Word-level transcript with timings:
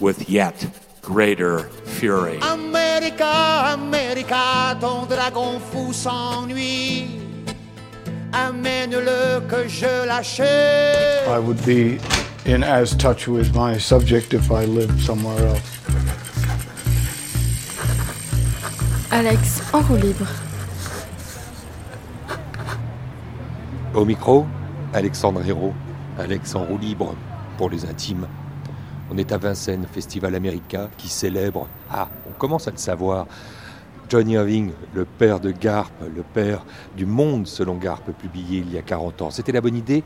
with 0.00 0.28
yet 0.28 0.66
greater 1.02 1.68
fury. 1.84 2.38
America, 2.42 3.72
America, 3.74 4.76
ton 4.80 5.06
dragon 5.06 5.60
fou 5.60 5.92
s'ennuie. 5.92 7.20
Amène-le 8.32 9.40
que 9.48 9.68
je 9.68 10.06
l'achète. 10.06 11.26
I 11.28 11.38
would 11.38 11.64
be 11.64 11.98
in 12.44 12.62
as 12.62 12.94
touch 12.96 13.28
with 13.28 13.54
my 13.54 13.78
subject 13.78 14.34
if 14.34 14.50
I 14.50 14.64
lived 14.66 15.00
somewhere 15.00 15.46
else. 15.46 15.76
Alex, 19.10 19.62
en 19.72 19.80
roue 19.82 19.96
libre. 19.96 20.26
Au 23.94 24.04
micro, 24.04 24.46
Alexandre 24.92 25.42
Hérault, 25.46 25.72
Alex 26.18 26.54
en 26.54 26.64
roue 26.64 26.78
libre 26.78 27.14
pour 27.56 27.70
les 27.70 27.86
intimes. 27.86 28.26
On 29.10 29.18
est 29.18 29.32
à 29.32 29.38
Vincennes, 29.38 29.86
Festival 29.90 30.34
America, 30.34 30.88
qui 30.96 31.08
célèbre, 31.08 31.68
ah, 31.90 32.08
on 32.28 32.32
commence 32.32 32.66
à 32.66 32.72
le 32.72 32.76
savoir, 32.76 33.26
Johnny 34.08 34.34
Irving, 34.34 34.70
le 34.94 35.04
père 35.04 35.40
de 35.40 35.50
Garp, 35.50 35.90
le 36.14 36.22
père 36.22 36.64
du 36.96 37.06
monde 37.06 37.46
selon 37.46 37.74
Garp, 37.74 38.02
publié 38.20 38.60
il 38.60 38.72
y 38.72 38.78
a 38.78 38.82
40 38.82 39.22
ans. 39.22 39.30
C'était 39.30 39.52
la 39.52 39.60
bonne 39.60 39.74
idée 39.74 40.04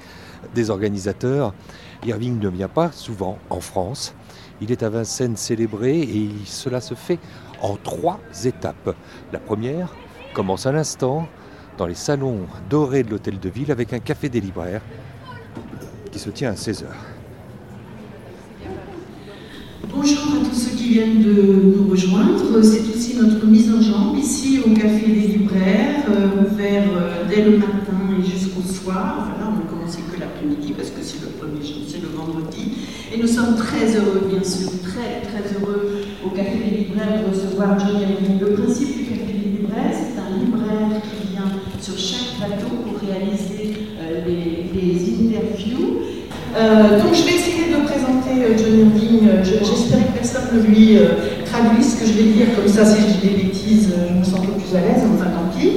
des 0.55 0.71
organisateurs. 0.71 1.53
Irving 2.06 2.39
ne 2.39 2.48
vient 2.48 2.69
pas 2.69 2.93
souvent 2.93 3.39
en 3.51 3.61
France. 3.61 4.15
Il 4.62 4.73
est 4.73 4.83
à 4.83 4.89
Vincennes 4.89 5.37
célébré 5.37 6.01
et 6.01 6.31
cela 6.47 6.81
se 6.81 6.95
fait 6.95 7.19
en 7.61 7.77
trois 7.77 8.21
étapes. 8.45 8.97
La 9.33 9.39
première 9.39 9.95
commence 10.33 10.65
à 10.65 10.73
l'instant 10.73 11.28
dans 11.77 11.87
les 11.87 11.95
salons 11.95 12.47
dorés 12.71 13.03
de 13.03 13.11
l'hôtel 13.11 13.39
de 13.39 13.48
ville 13.48 13.71
avec 13.71 13.93
un 13.93 14.01
café 14.01 14.28
des 14.28 14.41
libraires 14.41 14.83
qui 16.11 16.19
se 16.19 16.31
tient 16.31 16.51
à 16.51 16.55
16h. 16.55 16.87
Bonjour 20.03 20.33
à 20.41 20.48
tous 20.48 20.55
ceux 20.59 20.77
qui 20.77 20.89
viennent 20.95 21.23
de 21.23 21.77
nous 21.77 21.91
rejoindre. 21.91 22.41
C'est 22.62 22.89
aussi 22.89 23.17
notre 23.20 23.45
mise 23.47 23.69
en 23.70 23.83
jambe 23.83 24.17
ici 24.19 24.59
au 24.65 24.70
Café 24.70 25.06
des 25.06 25.29
Libraires, 25.37 26.05
euh, 26.09 26.41
ouvert 26.51 26.84
euh, 26.97 27.25
dès 27.29 27.43
le 27.45 27.59
matin 27.59 28.01
et 28.19 28.25
jusqu'au 28.25 28.62
soir. 28.62 29.17
Enfin 29.21 29.37
là, 29.45 29.53
on 29.53 29.59
ne 29.62 29.69
commence 29.71 29.97
que 29.97 30.19
l'après-midi 30.19 30.73
parce 30.75 30.89
que 30.89 31.03
c'est 31.03 31.21
le 31.21 31.28
premier 31.37 31.61
jour, 31.61 31.83
c'est 31.87 32.01
le 32.01 32.09
vendredi. 32.17 32.73
Et 33.12 33.19
nous 33.21 33.27
sommes 33.28 33.56
très 33.56 33.95
heureux, 33.95 34.25
bien 34.31 34.43
sûr, 34.43 34.71
très 34.83 35.21
très 35.28 35.45
heureux 35.53 36.01
au 36.25 36.31
Café 36.31 36.56
des 36.65 36.77
Libraires 36.78 37.21
de 37.21 37.37
recevoir 37.37 37.78
Johnny. 37.78 38.41
Le 38.41 38.55
principe 38.55 38.97
du 38.97 39.05
Café 39.05 39.33
des 39.37 39.61
Libraires, 39.61 39.93
c'est 39.93 40.17
un 40.17 40.33
libraire 40.41 40.97
qui 41.05 41.28
vient 41.33 41.51
sur 41.78 41.98
chaque 41.98 42.39
plateau 42.39 42.73
pour 42.89 42.97
réaliser 43.06 43.77
euh, 44.01 44.25
les, 44.27 44.65
les 44.73 44.97
interviews. 45.12 45.98
Euh, 46.56 46.98
donc 47.01 47.15
je 47.15 47.23
vais 47.23 47.34
essayer 47.39 47.71
de 47.71 47.87
présenter 47.87 48.43
euh, 48.43 48.59
John 48.59 48.81
Irving. 48.91 49.28
Euh, 49.28 49.45
je- 49.45 49.65
J'espère 49.65 50.03
que 50.19 50.27
lui 50.91 50.99
euh, 50.99 51.45
traduise 51.47 51.95
ce 51.95 52.01
que 52.01 52.07
je 52.07 52.13
vais 52.13 52.33
dire, 52.33 52.47
comme 52.57 52.69
ça 52.69 52.85
si 52.85 53.01
je 53.01 53.07
dis 53.07 53.29
des 53.29 53.43
bêtises, 53.43 53.93
euh, 53.97 54.09
je 54.09 54.19
me 54.19 54.25
sens 54.25 54.41
un 54.41 54.47
peu 54.47 54.53
plus 54.53 54.77
à 54.77 54.81
l'aise, 54.81 55.05
enfin 55.15 55.31
tant 55.31 55.59
pis. 55.59 55.73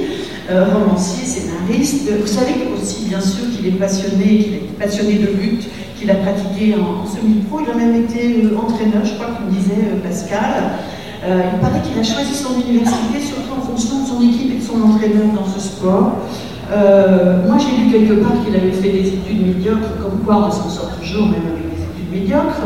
Euh, 0.50 0.66
romancier, 0.74 1.24
scénariste. 1.24 2.10
Vous 2.20 2.26
savez 2.26 2.68
aussi 2.76 3.06
bien 3.08 3.20
sûr 3.20 3.48
qu'il 3.50 3.66
est 3.66 3.78
passionné, 3.78 4.38
qu'il 4.38 4.54
est 4.54 4.78
passionné 4.78 5.14
de 5.14 5.28
lutte, 5.40 5.64
qu'il 5.98 6.10
a 6.10 6.16
pratiqué 6.16 6.74
en, 6.74 7.06
semi-pro. 7.06 7.60
Il 7.64 7.70
a 7.70 7.74
même 7.74 8.04
été 8.04 8.44
entraîneur, 8.54 9.04
je 9.04 9.14
crois 9.14 9.28
qu'il 9.36 9.46
me 9.46 9.50
disait 9.52 9.88
Pascal. 10.02 10.64
Il 11.26 11.58
paraît 11.60 11.80
qu'il 11.80 11.98
a 11.98 12.04
choisi 12.04 12.34
son 12.34 12.60
université 12.60 13.18
surtout 13.24 13.56
en 13.58 13.62
fonction 13.62 14.02
de 14.02 14.06
son 14.06 14.20
équipe 14.20 14.52
et 14.52 14.58
de 14.58 14.62
son 14.62 14.82
entraîneur 14.82 15.32
dans 15.34 15.48
ce 15.48 15.58
sport. 15.58 16.18
Moi, 16.68 17.56
j'ai 17.56 17.82
lu 17.82 17.90
quelque 17.90 18.20
part 18.20 18.44
qu'il 18.44 18.54
avait 18.54 18.72
fait 18.72 18.90
des 18.90 19.08
études 19.08 19.46
médiocres, 19.46 19.96
comme 20.02 20.20
quoi 20.26 20.48
on 20.48 20.50
s'en 20.50 20.68
sort 20.68 20.90
toujours, 21.00 21.24
même 21.28 21.48
avec 21.56 21.63
médiocres. 22.14 22.62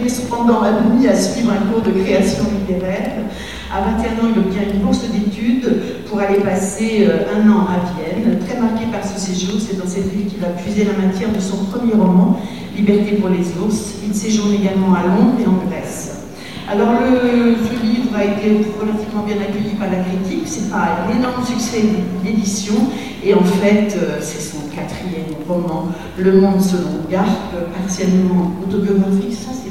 il 0.00 0.06
est 0.06 0.08
cependant 0.08 0.62
admis 0.62 1.06
à 1.06 1.14
suivre 1.14 1.52
un 1.52 1.72
cours 1.72 1.82
de 1.82 1.92
création 2.02 2.44
littéraire. 2.58 3.12
À 3.74 3.80
21 3.80 4.24
ans, 4.24 4.30
il 4.34 4.38
obtient 4.38 4.62
une 4.70 4.80
bourse 4.80 5.04
d'études 5.10 6.04
pour 6.06 6.20
aller 6.20 6.40
passer 6.40 7.06
euh, 7.08 7.34
un 7.34 7.50
an 7.50 7.66
à 7.66 7.80
Vienne. 7.94 8.38
Très 8.46 8.60
marqué 8.60 8.84
par 8.92 9.02
ce 9.02 9.18
séjour, 9.18 9.58
c'est 9.58 9.78
dans 9.78 9.88
cette 9.88 10.12
ville 10.12 10.26
qu'il 10.26 10.40
va 10.40 10.48
puiser 10.48 10.84
la 10.84 11.06
matière 11.06 11.32
de 11.32 11.40
son 11.40 11.64
premier 11.64 11.94
roman, 11.94 12.38
Liberté 12.76 13.12
pour 13.12 13.30
les 13.30 13.46
ours. 13.62 13.94
Il 14.06 14.14
séjourne 14.14 14.52
également 14.52 14.94
à 14.94 15.06
Londres 15.06 15.38
et 15.42 15.46
en 15.46 15.66
Grèce. 15.68 16.11
Alors 16.72 16.92
le, 17.02 17.50
livre 17.84 18.16
a 18.16 18.24
été 18.24 18.64
relativement 18.80 19.24
bien 19.26 19.36
accueilli 19.36 19.74
par 19.78 19.90
la 19.90 19.98
critique, 19.98 20.44
c'est 20.46 20.70
pas 20.70 21.04
un 21.06 21.18
énorme 21.18 21.44
succès 21.44 21.82
d'édition, 22.24 22.74
et 23.22 23.34
en 23.34 23.44
fait 23.44 23.94
euh, 23.94 24.18
c'est 24.20 24.40
son 24.40 24.68
quatrième 24.74 25.36
roman, 25.46 25.88
Le 26.18 26.32
Monde 26.40 26.62
selon 26.62 27.04
Garp, 27.10 27.52
partiellement 27.76 28.52
autobiographique, 28.66 29.34
ça 29.34 29.50
c'est 29.52 29.70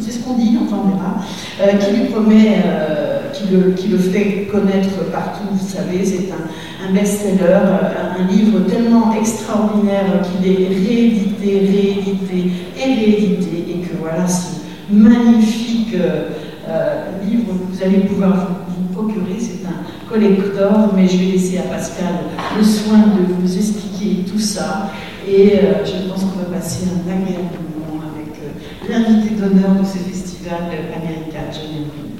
c'est 0.00 0.10
ce 0.10 0.24
qu'on 0.24 0.34
dit, 0.34 0.58
on 0.60 0.88
verra, 0.88 1.20
euh, 1.62 1.76
qui 1.78 1.96
lui 1.96 2.08
promet, 2.08 2.62
euh, 2.66 3.30
qui, 3.32 3.44
le, 3.54 3.72
qui 3.72 3.88
le 3.88 3.98
fait 3.98 4.48
connaître 4.50 5.10
partout, 5.12 5.44
vous 5.52 5.66
savez, 5.66 6.04
c'est 6.04 6.28
un, 6.32 6.88
un 6.88 6.92
best-seller, 6.92 7.44
euh, 7.44 8.18
un 8.18 8.26
livre 8.32 8.60
tellement 8.68 9.14
extraordinaire 9.14 10.22
qu'il 10.22 10.50
est 10.50 10.68
réédité, 10.68 11.60
réédité 11.60 12.50
et 12.76 12.94
réédité, 12.94 13.64
et 13.70 13.86
que 13.86 13.96
voilà, 14.00 14.26
ce 14.26 14.63
magnifique 14.90 15.94
euh, 15.94 16.30
euh, 16.68 17.04
livre 17.24 17.44
que 17.48 17.72
vous 17.72 17.82
allez 17.82 18.00
pouvoir 18.00 18.48
vous, 18.68 18.92
procurer, 18.92 19.38
c'est 19.38 19.66
un 19.66 20.08
collector, 20.08 20.92
mais 20.94 21.06
je 21.06 21.16
vais 21.16 21.24
laisser 21.32 21.58
à 21.58 21.62
Pascal 21.62 22.14
le 22.56 22.62
soin 22.62 22.98
de 22.98 23.32
vous 23.32 23.56
expliquer 23.56 24.24
tout 24.30 24.38
ça, 24.38 24.90
et 25.26 25.58
euh, 25.58 25.84
je 25.84 26.08
pense 26.08 26.24
qu'on 26.24 26.38
va 26.38 26.58
passer 26.58 26.86
un 26.86 27.10
agréable 27.10 27.58
moment 27.78 28.02
avec 28.14 28.88
l'invité 28.88 29.34
d'honneur 29.34 29.74
de 29.80 29.84
ce 29.84 29.98
festival 29.98 30.62
américain, 30.94 31.50
John 31.52 31.70
Irving. 31.70 32.14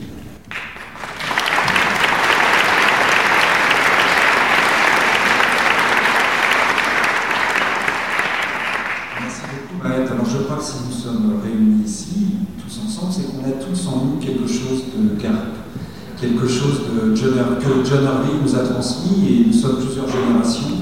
Merci 9.21 9.43
beaucoup, 9.51 9.89
Maëtte. 9.89 10.11
Alors, 10.11 10.27
je 10.27 10.39
crois 10.45 10.57
que 10.57 10.63
si 10.63 10.75
nous 10.87 10.93
sommes 10.93 11.41
réunis 11.43 11.85
ici, 11.85 12.27
tous 12.59 12.81
ensemble, 12.85 13.13
c'est 13.13 13.25
qu'on 13.25 13.45
a 13.45 13.53
tous 13.53 13.87
en 13.89 14.05
nous 14.05 14.17
quelque 14.19 14.47
chose 14.47 14.85
de 14.97 15.21
Garp, 15.23 15.55
quelque 16.25 16.49
chose 16.49 16.81
que 16.89 17.15
John 17.15 17.35
Irving 17.37 18.43
nous 18.43 18.55
a 18.55 18.61
transmis, 18.61 19.29
et 19.29 19.47
nous 19.47 19.53
sommes 19.53 19.77
plusieurs 19.77 20.09
générations 20.09 20.77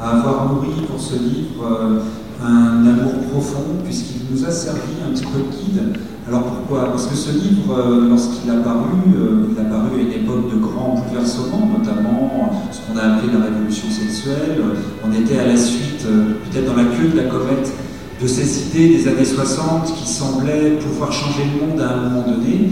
à 0.00 0.18
avoir 0.18 0.52
nourri 0.52 0.82
pour 0.88 1.00
ce 1.00 1.14
livre 1.14 1.64
euh, 1.64 2.00
un 2.44 2.86
amour 2.86 3.12
profond, 3.30 3.64
puisqu'il 3.84 4.22
nous 4.30 4.44
a 4.44 4.50
servi 4.50 4.94
un 5.06 5.12
petit 5.12 5.24
peu 5.24 5.38
de 5.38 5.50
guide. 5.50 5.98
Alors 6.26 6.42
pourquoi? 6.42 6.90
Parce 6.90 7.06
que 7.06 7.14
ce 7.14 7.32
livre, 7.32 7.74
euh, 7.76 8.08
lorsqu'il 8.08 8.50
a 8.50 8.56
paru, 8.56 8.98
euh, 9.16 9.48
il 9.50 9.60
a 9.60 9.64
paru 9.64 9.98
à 9.98 10.02
une 10.02 10.22
époque 10.22 10.50
de 10.52 10.58
grands 10.58 10.94
bouleversements, 10.94 11.70
notamment 11.78 12.52
ce 12.70 12.78
qu'on 12.80 12.98
a 12.98 13.14
appelé 13.14 13.32
la 13.32 13.44
révolution 13.44 13.88
sexuelle. 13.90 14.62
On 15.04 15.12
était 15.12 15.38
à 15.38 15.46
la 15.46 15.56
suite, 15.56 16.04
peut-être 16.04 16.66
dans 16.66 16.76
la 16.76 16.84
queue 16.84 17.08
de 17.12 17.16
la 17.16 17.24
comète, 17.24 17.72
de 18.20 18.26
ces 18.26 18.66
idées 18.66 18.98
des 18.98 19.08
années 19.08 19.24
60 19.24 19.94
qui 19.94 20.08
semblaient 20.08 20.78
pouvoir 20.80 21.12
changer 21.12 21.42
le 21.54 21.66
monde 21.66 21.80
à 21.80 21.94
un 21.94 22.08
moment 22.08 22.26
donné. 22.26 22.70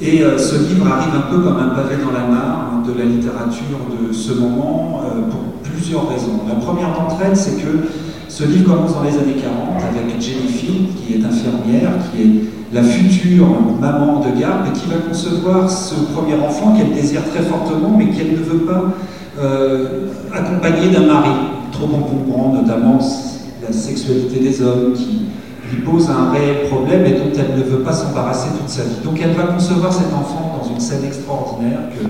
Et 0.00 0.22
euh, 0.22 0.38
ce 0.38 0.54
livre 0.56 0.86
arrive 0.86 1.14
un 1.16 1.32
peu 1.32 1.40
comme 1.40 1.58
un 1.58 1.74
pavé 1.74 1.96
dans 1.96 2.12
la 2.12 2.24
mare 2.26 2.82
de 2.86 2.96
la 2.96 3.04
littérature 3.04 3.78
de 3.90 4.12
ce 4.12 4.32
moment 4.32 5.02
euh, 5.04 5.28
pour 5.28 5.40
plusieurs 5.64 6.08
raisons. 6.08 6.40
La 6.48 6.54
première 6.54 6.92
d'entre 6.94 7.16
elles, 7.24 7.36
c'est 7.36 7.56
que 7.56 7.88
ce 8.28 8.44
livre 8.44 8.72
commence 8.72 8.94
dans 8.94 9.02
les 9.02 9.18
années 9.18 9.40
40 9.42 9.82
avec 9.82 10.20
Jenny 10.20 10.46
Field, 10.46 10.86
qui 10.94 11.14
est 11.14 11.24
infirmière, 11.24 11.90
qui 12.12 12.22
est 12.22 12.30
la 12.72 12.82
future 12.82 13.46
maman 13.80 14.20
de 14.20 14.38
Garp 14.40 14.66
et 14.68 14.78
qui 14.78 14.88
va 14.88 14.96
concevoir 14.96 15.68
ce 15.68 15.94
premier 16.14 16.34
enfant 16.34 16.76
qu'elle 16.76 16.92
désire 16.92 17.22
très 17.34 17.42
fortement, 17.42 17.96
mais 17.96 18.10
qu'elle 18.10 18.32
ne 18.32 18.36
veut 18.36 18.66
pas 18.66 18.84
euh, 19.40 20.06
accompagner 20.32 20.90
d'un 20.90 21.06
mari 21.06 21.30
trop 21.72 21.86
encombrant, 21.86 22.52
notamment 22.52 22.98
la 23.66 23.72
sexualité 23.72 24.38
des 24.40 24.62
hommes 24.62 24.92
qui 24.94 25.22
lui 25.70 25.82
pose 25.82 26.08
un 26.10 26.30
réel 26.30 26.68
problème 26.68 27.04
et 27.04 27.12
dont 27.12 27.32
elle 27.36 27.58
ne 27.58 27.62
veut 27.62 27.80
pas 27.80 27.92
s'embarrasser 27.92 28.50
toute 28.58 28.68
sa 28.68 28.82
vie. 28.82 29.00
Donc 29.04 29.20
elle 29.22 29.32
va 29.32 29.44
concevoir 29.44 29.92
cet 29.92 30.12
enfant 30.12 30.58
dans 30.60 30.68
une 30.68 30.80
scène 30.80 31.04
extraordinaire 31.04 31.80
que 31.90 32.08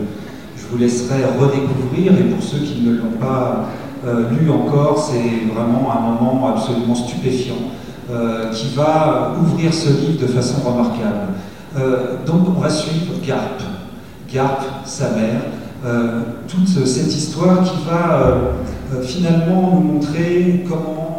je 0.56 0.66
vous 0.70 0.78
laisserai 0.78 1.24
redécouvrir 1.38 2.12
et 2.12 2.24
pour 2.24 2.42
ceux 2.42 2.58
qui 2.58 2.82
ne 2.82 2.96
l'ont 2.96 3.18
pas 3.18 3.68
euh, 4.06 4.30
lu 4.30 4.50
encore, 4.50 4.98
c'est 4.98 5.52
vraiment 5.52 5.90
un 5.90 6.00
moment 6.00 6.54
absolument 6.54 6.94
stupéfiant 6.94 7.56
euh, 8.10 8.50
qui 8.52 8.74
va 8.74 9.34
ouvrir 9.40 9.74
ce 9.74 9.88
livre 9.88 10.20
de 10.20 10.26
façon 10.26 10.62
remarquable. 10.68 11.32
Euh, 11.76 12.16
donc 12.24 12.48
on 12.48 12.60
va 12.60 12.70
suivre 12.70 13.14
Garp, 13.26 13.60
Garp, 14.32 14.60
sa 14.84 15.10
mère, 15.10 15.40
toute 16.48 16.68
cette 16.68 17.14
histoire 17.14 17.62
qui 17.62 17.76
va 17.88 18.34
finalement 19.04 19.74
nous 19.74 19.92
montrer 19.92 20.64
comment 20.68 21.17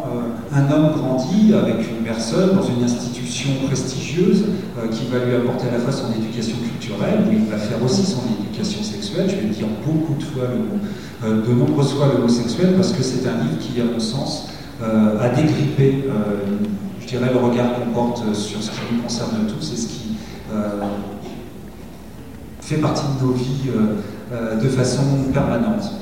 un 0.52 0.72
homme 0.72 0.92
grandit 0.96 1.54
avec 1.54 1.76
une 1.88 2.04
personne 2.04 2.56
dans 2.56 2.62
une 2.62 2.82
institution 2.82 3.50
prestigieuse 3.66 4.44
qui 4.90 5.06
va 5.06 5.24
lui 5.24 5.36
apporter 5.36 5.68
à 5.68 5.72
la 5.72 5.78
fois 5.78 5.92
son 5.92 6.12
éducation 6.12 6.56
culturelle, 6.58 7.20
mais 7.28 7.36
il 7.36 7.46
va 7.46 7.56
faire 7.56 7.82
aussi 7.84 8.04
son 8.04 8.22
éducation 8.40 8.82
sexuelle. 8.82 9.30
Je 9.30 9.36
vais 9.36 9.54
dire 9.54 9.68
beaucoup 9.86 10.14
de 10.18 10.24
fois 10.24 10.44
le 10.50 10.58
mot, 10.58 11.42
de 11.46 11.52
nombreuses 11.52 11.92
fois 11.92 12.06
le 12.06 12.20
parce 12.76 12.92
que 12.92 13.02
c'est 13.02 13.28
un 13.28 13.42
livre 13.44 13.58
qui, 13.60 13.80
à 13.80 13.84
mon 13.84 14.00
sens, 14.00 14.48
a 14.82 15.28
dégripper, 15.28 16.04
je 17.00 17.06
dirais, 17.06 17.30
le 17.32 17.38
regard 17.38 17.74
qu'on 17.74 17.90
porte 17.92 18.34
sur 18.34 18.60
ce 18.62 18.70
qui 18.70 18.80
nous 18.92 19.02
concerne 19.02 19.46
tous 19.46 19.72
et 19.72 19.76
ce 19.76 19.86
qui 19.86 20.16
fait 22.60 22.76
partie 22.76 23.04
de 23.20 23.26
nos 23.26 23.32
vies 23.32 23.70
de 24.62 24.68
façon 24.68 25.02
permanente. 25.32 25.92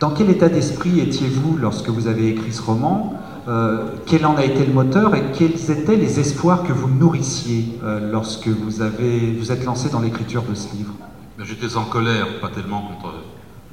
Dans 0.00 0.10
quel 0.12 0.30
état 0.30 0.48
d'esprit 0.48 0.98
étiez-vous 0.98 1.58
lorsque 1.58 1.90
vous 1.90 2.06
avez 2.06 2.28
écrit 2.30 2.54
ce 2.54 2.62
roman? 2.62 3.20
Euh, 3.48 3.84
Quel 4.06 4.24
en 4.24 4.34
a 4.34 4.44
été 4.44 4.64
le 4.64 4.72
moteur 4.72 5.14
et 5.14 5.22
quels 5.36 5.70
étaient 5.70 5.96
les 5.96 6.18
espoirs 6.18 6.62
que 6.62 6.72
vous 6.72 6.88
nourrissiez 6.88 7.78
euh, 7.84 8.10
lorsque 8.10 8.48
vous, 8.48 8.80
avez, 8.80 9.32
vous 9.32 9.52
êtes 9.52 9.62
lancé 9.66 9.90
dans 9.90 10.00
l'écriture 10.00 10.42
de 10.42 10.54
ce 10.54 10.74
livre? 10.74 10.94
J'étais 11.38 11.76
en 11.76 11.84
colère, 11.84 12.40
pas 12.40 12.48
tellement 12.48 12.80
contre 12.80 13.12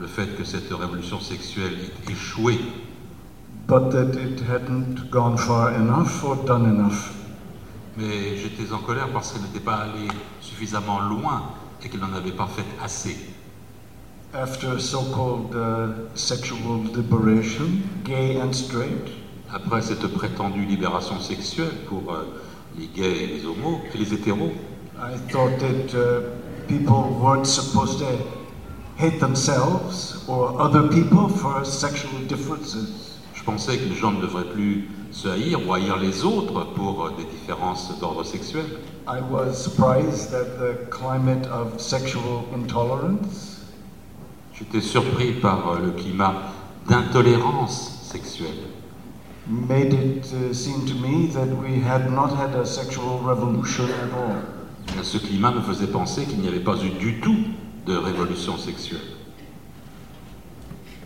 le 0.02 0.06
fait 0.06 0.38
que 0.38 0.44
cette 0.44 0.70
révolution 0.74 1.22
sexuelle 1.22 1.72
ait 1.72 2.12
échoué, 2.12 2.60
but 3.66 3.90
that 3.90 4.20
it 4.22 4.44
hadn't 4.50 5.10
gone 5.10 5.38
far 5.38 5.74
enough 5.76 6.26
or 6.26 6.36
done 6.46 6.66
enough. 6.66 7.12
Mais 7.98 8.36
j'étais 8.36 8.74
en 8.74 8.80
colère 8.80 9.08
parce 9.14 9.32
qu'elle 9.32 9.44
n'était 9.44 9.62
pas 9.62 9.76
allée 9.76 10.10
suffisamment 10.42 11.00
loin 11.00 11.44
et 11.84 11.88
qu'elle 11.88 12.02
n'en 12.02 12.14
avait 12.14 12.32
pas 12.32 12.48
fait 12.48 12.66
assez. 12.84 13.16
After 14.34 14.78
so-called 14.78 15.56
uh, 15.56 16.14
sexual 16.14 16.84
liberation, 16.94 17.82
gay 18.04 18.36
and 18.36 18.54
straight, 18.54 19.08
après 19.54 19.82
cette 19.82 20.06
prétendue 20.08 20.66
libération 20.66 21.18
sexuelle 21.22 21.72
pour 21.88 22.12
euh, 22.12 22.26
les 22.78 22.88
gays 22.88 23.24
et 23.24 23.28
les 23.28 23.46
homos 23.46 23.80
et 23.96 23.98
les 23.98 24.14
hétéros, 24.14 24.52
I 24.98 25.18
thought 25.32 25.58
that 25.60 25.96
uh, 25.96 26.22
people 26.68 27.18
weren't 27.22 27.48
supposed 27.48 28.00
to 28.00 28.18
hate 28.98 29.22
themselves 29.22 30.26
or 30.28 30.60
other 30.60 30.90
people 30.90 31.30
for 31.30 31.64
sexual 31.64 32.20
differences. 32.28 33.20
Pensais 33.46 33.78
que 33.78 33.86
les 33.86 33.96
gens 33.96 34.12
ne 34.12 34.22
devraient 34.22 34.52
plus 34.52 34.90
se 35.10 35.30
haïr 35.30 35.66
ou 35.66 35.74
haïr 35.74 35.96
les 35.96 36.26
autres 36.26 36.66
pour 36.76 37.06
euh, 37.06 37.12
des 37.18 37.24
différences 37.24 37.98
d'ordre 38.02 38.26
sexuel. 38.26 38.66
I 39.08 39.22
was 39.22 39.54
surprised 39.54 40.32
that 40.32 40.60
the 40.60 40.86
climate 40.90 41.48
of 41.48 41.80
sexual 41.80 42.44
intolerance 42.54 43.58
J'étais 44.58 44.82
surpris 44.82 45.34
par 45.34 45.70
euh, 45.70 45.80
le 45.86 45.92
climat 45.92 46.34
d'intolérance 46.90 48.00
sexuelle. 48.12 48.58
Made 49.48 49.94
it 49.94 50.34
uh, 50.34 50.54
seem 50.54 50.86
to 50.88 50.96
me 50.96 51.28
that 51.28 51.48
we 51.62 51.80
had 51.80 52.12
not 52.12 52.32
had 52.36 52.56
a 52.56 52.66
sexual 52.66 53.20
revolution 53.20 53.86
at 53.86 54.12
all. 54.18 55.04
Ce 55.04 55.20
climat 55.20 55.52
me 55.52 55.62
faisait 55.62 55.88
penser 55.88 56.26
qu'il 56.26 56.40
n'y 56.40 56.48
avait 56.48 56.64
pas 56.64 56.76
eu 56.84 56.90
du 56.90 57.20
tout 57.20 57.38
de 57.86 57.96
révolution 57.96 58.58
sexuelle. 58.58 59.00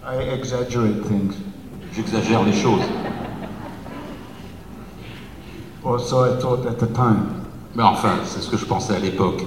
I 0.05 0.15
exaggerate 0.33 1.03
things. 1.07 1.33
J'exagère 1.93 2.43
les 2.43 2.53
choses. 2.53 2.85
Or 5.83 5.99
so 5.99 6.25
I 6.25 6.39
thought 6.39 6.65
at 6.65 6.79
the 6.79 6.91
time. 6.93 7.27
Mais 7.75 7.83
enfin, 7.83 8.19
c'est 8.23 8.41
ce 8.41 8.49
que 8.49 8.57
je 8.57 8.65
pensais 8.65 8.95
à 8.95 8.99
l'époque. 8.99 9.43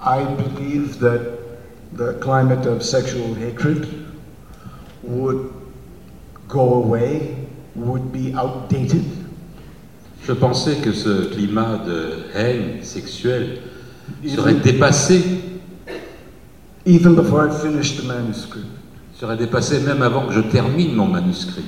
I 0.00 0.24
believe 0.24 0.98
that 0.98 1.37
the 1.92 2.14
climate 2.20 2.66
of 2.66 2.82
sexual 2.82 3.34
hatred 3.34 3.88
would 5.02 5.52
go 6.48 6.74
away, 6.74 7.36
would 7.74 8.12
be 8.12 8.34
outdated. 8.34 9.04
Je 10.24 10.32
pensais 10.32 10.76
que 10.82 10.92
ce 10.92 11.30
climat 11.32 11.78
de 11.86 12.24
haine 12.34 12.82
sexuelle 12.82 13.60
serait 14.26 14.54
dépassé. 14.54 15.22
Even 16.84 17.14
before 17.14 17.48
I 17.48 17.50
finished 17.50 17.98
the 18.00 18.06
manuscript 18.06 18.66
serait 19.18 19.36
dépassé 19.36 19.80
même 19.80 20.02
avant 20.02 20.26
que 20.26 20.32
je 20.32 20.40
termine 20.40 20.94
mon 20.94 21.06
manuscrit. 21.06 21.64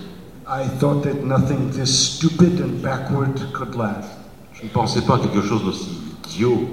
I 0.47 0.67
thought 0.79 1.03
that 1.03 1.25
nothing 1.25 1.71
this 1.71 2.17
stupid 2.17 2.61
and 2.61 2.83
backward 2.83 3.41
could 3.53 3.75
last. 3.75 4.11
Je 4.53 4.65
ne 4.65 4.69
pensais 4.69 5.03
pas 5.03 5.19
quelque 5.19 5.43
chose 5.43 5.65
d'aussi 5.65 5.91
idiot 6.25 6.69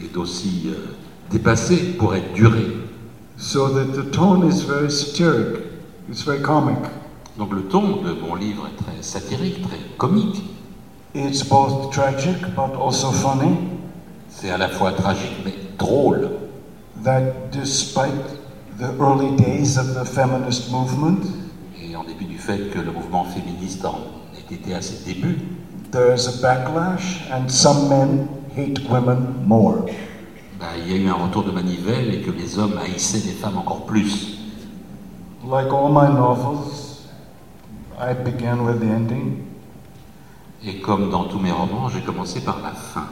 et 0.00 0.08
d'aussi 0.08 0.64
euh, 0.66 0.92
dépassé 1.30 1.76
pourrait 1.98 2.22
durer. 2.34 2.66
So 3.42 3.66
that 3.70 3.92
the 3.96 4.08
tone 4.12 4.46
is 4.46 4.62
very 4.62 4.88
satiric. 4.88 5.64
It's 6.08 6.22
very 6.22 6.40
comic. 6.40 6.78
Donc 7.36 7.52
le 7.52 7.62
ton 7.62 8.00
de 8.00 8.12
mon 8.12 8.36
livre 8.36 8.68
est 8.68 8.80
très 8.80 9.02
satirique, 9.02 9.62
très 9.62 9.80
comique. 9.98 10.44
It's 11.12 11.42
both 11.42 11.92
tragic 11.92 12.36
but 12.54 12.72
also 12.80 13.10
funny. 13.10 13.58
C'est 14.28 14.48
à 14.48 14.58
la 14.58 14.68
fois 14.68 14.92
tragique 14.92 15.44
mais 15.44 15.54
drôle. 15.76 16.30
That 17.02 17.50
despite 17.50 18.14
the 18.78 18.94
early 19.00 19.34
days 19.36 19.76
of 19.76 19.92
the 19.92 20.04
feminist 20.04 20.70
movement. 20.70 21.26
Et 21.82 21.96
en 21.96 22.04
dépit 22.04 22.26
du 22.26 22.38
fait 22.38 22.70
que 22.70 22.78
le 22.78 22.92
mouvement 22.92 23.24
féministe 23.24 23.84
en 23.84 23.98
ait 24.36 24.54
été 24.54 24.72
à 24.72 24.80
ses 24.80 25.04
débuts, 25.04 25.40
there's 25.90 26.28
a 26.28 26.40
backlash 26.40 27.28
and 27.32 27.48
some 27.48 27.88
men 27.88 28.28
hate 28.56 28.88
women 28.88 29.34
more. 29.44 29.84
Bah, 30.62 30.68
il 30.78 30.92
y 30.92 30.94
a 30.94 30.96
eu 30.96 31.08
un 31.08 31.14
retour 31.14 31.42
de 31.42 31.50
manivelle 31.50 32.14
et 32.14 32.20
que 32.20 32.30
les 32.30 32.56
hommes 32.56 32.78
haïssaient 32.78 33.26
les 33.26 33.32
femmes 33.32 33.58
encore 33.58 33.84
plus. 33.84 34.38
Like 35.44 35.72
all 35.72 35.88
my 35.90 36.06
novels, 36.06 37.08
I 37.98 38.14
began 38.14 38.64
with 38.64 38.78
the 38.78 38.84
ending. 38.84 39.42
Et 40.64 40.78
comme 40.78 41.10
dans 41.10 41.24
tous 41.24 41.40
mes 41.40 41.50
romans, 41.50 41.88
j'ai 41.88 42.00
commencé 42.02 42.42
par 42.42 42.60
la 42.62 42.70
fin. 42.70 43.08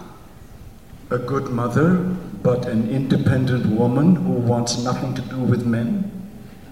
A 1.10 1.18
good 1.18 1.50
mother 1.50 1.98
but 2.44 2.66
an 2.66 2.88
independent 2.88 3.66
woman 3.66 4.14
who 4.14 4.34
wants 4.46 4.84
nothing 4.84 5.12
to 5.14 5.22
do 5.22 5.42
with 5.42 5.66
men. 5.66 6.04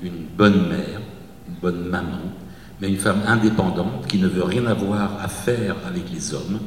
Une 0.01 0.27
bonne 0.37 0.69
mère, 0.69 1.01
une 1.49 1.57
bonne 1.61 1.89
maman, 1.89 2.21
mais 2.81 2.89
une 2.89 2.99
femme 2.99 3.23
indépendante 3.27 4.07
qui 4.07 4.19
ne 4.19 4.29
veut 4.29 4.45
rien 4.45 4.65
avoir 4.67 5.11
à 5.21 5.27
faire 5.27 5.75
avec 5.89 6.09
les 6.13 6.33
hommes. 6.35 6.61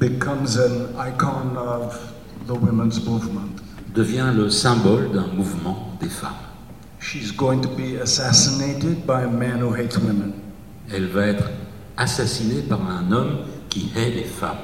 Becomes 0.00 0.56
an 0.56 0.98
icon 1.06 1.58
of 1.58 2.11
the 2.46 2.54
women's 2.54 3.04
movement. 3.04 3.60
Devient 3.94 4.32
le 4.34 4.48
symbole 4.48 5.12
d'un 5.12 5.26
mouvement 5.26 5.96
des 6.00 6.08
femmes. 6.08 6.32
She's 6.98 7.30
going 7.32 7.60
to 7.60 7.68
be 7.68 7.96
assassinated 8.00 9.06
by 9.06 9.22
a 9.22 9.28
man 9.28 9.60
who 9.60 9.74
hates 9.74 9.98
women. 9.98 10.32
Elle 10.90 11.08
va 11.08 11.26
être 11.26 11.44
assassinée 11.96 12.62
par 12.62 12.80
un 12.80 13.10
homme 13.12 13.38
qui 13.68 13.90
hait 13.96 14.10
les 14.10 14.24
femmes. 14.24 14.56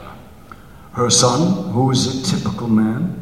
Her 0.97 1.11
son, 1.11 1.73
who 1.73 1.93
is 1.93 2.07
a 2.07 2.23
typical 2.23 2.69
man, 2.69 3.15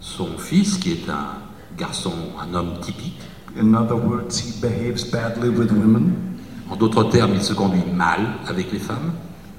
son 0.00 0.36
fils, 0.38 0.76
qui 0.78 0.92
est 0.92 1.08
un 1.08 1.38
garçon, 1.76 2.12
un 2.40 2.54
homme 2.54 2.80
typique. 2.80 3.20
In 3.56 3.74
other 3.74 3.96
words, 3.96 4.38
he 4.38 4.60
behaves 4.60 5.04
badly 5.04 5.48
with 5.48 5.72
women. 5.72 6.38
En 6.70 6.76
d'autres 6.76 7.04
termes, 7.04 7.34
il 7.34 7.42
se 7.42 7.52
conduit 7.54 7.84
mal 7.92 8.20
avec 8.46 8.70
les 8.72 8.78
femmes. 8.78 9.12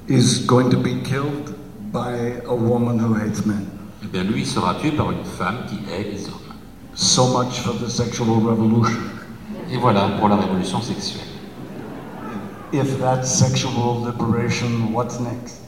Is 0.07 0.45
going 0.45 0.69
to 0.69 0.77
be 0.77 1.01
killed 1.03 1.55
by 1.91 2.41
a 2.45 2.53
woman 2.53 2.99
who 2.99 3.13
hates 3.13 3.45
men. 3.45 3.70
Eh 4.03 4.07
bien, 4.07 4.23
lui 4.23 4.45
sera 4.45 4.75
tué 4.75 4.91
par 4.91 5.11
une 5.11 5.23
femme 5.23 5.59
qui 5.69 5.75
hait 5.91 6.11
les 6.11 6.25
hommes. 6.25 6.33
So 6.95 7.37
much 7.37 7.59
for 7.59 7.73
the 7.75 7.87
sexual 7.87 8.29
revolution. 8.29 8.99
Et 9.71 9.77
voilà 9.77 10.09
pour 10.19 10.27
la 10.27 10.37
révolution 10.37 10.81
sexuelle. 10.81 11.27
If 12.73 12.99
that's 12.99 13.29
sexual 13.29 14.05
liberation, 14.05 14.93
what's 14.93 15.19
next? 15.19 15.61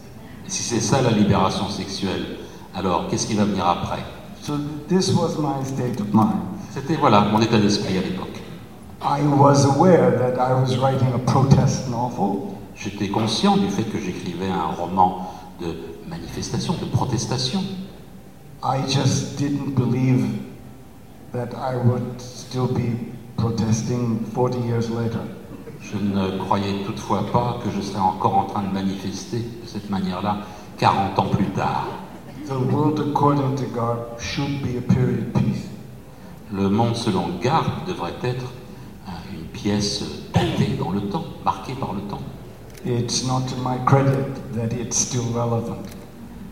Et 0.46 0.50
si 0.50 0.64
c'est 0.64 0.80
ça 0.80 1.02
la 1.02 1.12
libération 1.12 1.70
sexuelle, 1.70 2.38
alors 2.74 3.08
qu'est-ce 3.08 3.28
qui 3.28 3.36
va 3.36 3.46
venir 3.46 3.68
après? 3.68 4.04
So 4.42 4.54
this 4.88 5.14
was 5.14 5.38
my 5.38 5.64
state 5.64 6.02
of 6.02 6.08
mind. 6.14 6.42
C'était 6.74 6.96
voilà 6.96 7.22
mon 7.22 7.40
état 7.40 7.60
d'esprit 7.60 7.98
à 7.98 8.02
l'époque. 8.02 8.42
I 9.02 9.22
was 9.38 9.66
aware 9.66 10.18
that 10.18 10.36
I 10.38 10.54
was 10.54 10.78
writing 10.78 11.14
a 11.14 11.20
protest 11.20 11.90
novel. 11.90 12.56
J'étais 12.76 13.10
conscient 13.10 13.58
du 13.58 13.70
fait 13.70 13.84
que 13.84 14.00
j'écrivais 14.00 14.50
un 14.50 14.74
roman 14.74 15.32
de 15.62 15.76
manifestation, 16.10 16.74
de 16.82 16.86
protestation. 16.86 17.64
I 18.66 18.88
just 18.88 19.38
didn't 19.38 19.76
believe 19.76 20.40
that 21.34 21.54
I 21.54 21.76
would 21.76 22.22
still 22.22 22.68
be 22.68 23.12
protesting 23.36 24.24
40 24.34 24.60
years 24.60 24.90
later. 24.90 25.20
Je 25.82 25.98
ne 25.98 26.38
croyais 26.38 26.86
toutefois 26.86 27.26
pas 27.34 27.60
que 27.62 27.70
je 27.70 27.82
serais 27.82 28.00
encore 28.00 28.38
en 28.38 28.46
train 28.46 28.64
de 28.64 28.72
manifester 28.72 29.40
de 29.40 29.68
cette 29.68 29.90
manière-là 29.90 30.38
40 30.78 31.20
ans 31.20 31.26
plus 31.26 31.48
tard. 31.48 31.88
The 32.48 32.58
world 32.58 33.02
according 33.02 33.54
to 33.58 33.66
Garp 33.76 34.18
should 34.22 34.62
be 34.62 34.78
a 34.78 34.82
period 34.82 35.34
piece. 35.34 35.68
Le 36.54 36.70
monde 36.70 36.96
selon 36.96 37.38
Garp 37.42 37.86
devrait 37.86 38.16
être 38.24 38.46
une 39.34 39.46
pièce 39.48 40.06
daté 40.34 40.78
dans 40.80 40.92
le 40.92 41.02
temps, 41.10 41.26
marqué 41.44 41.74
par 41.74 41.92
le 41.92 42.02
temps. 42.04 42.22
It's 42.86 43.26
not 43.28 43.42
to 43.50 43.58
my 43.58 43.78
credit 43.86 44.36
that 44.56 44.74
it's 44.74 44.96
still 44.96 45.34
relevant. 45.34 45.84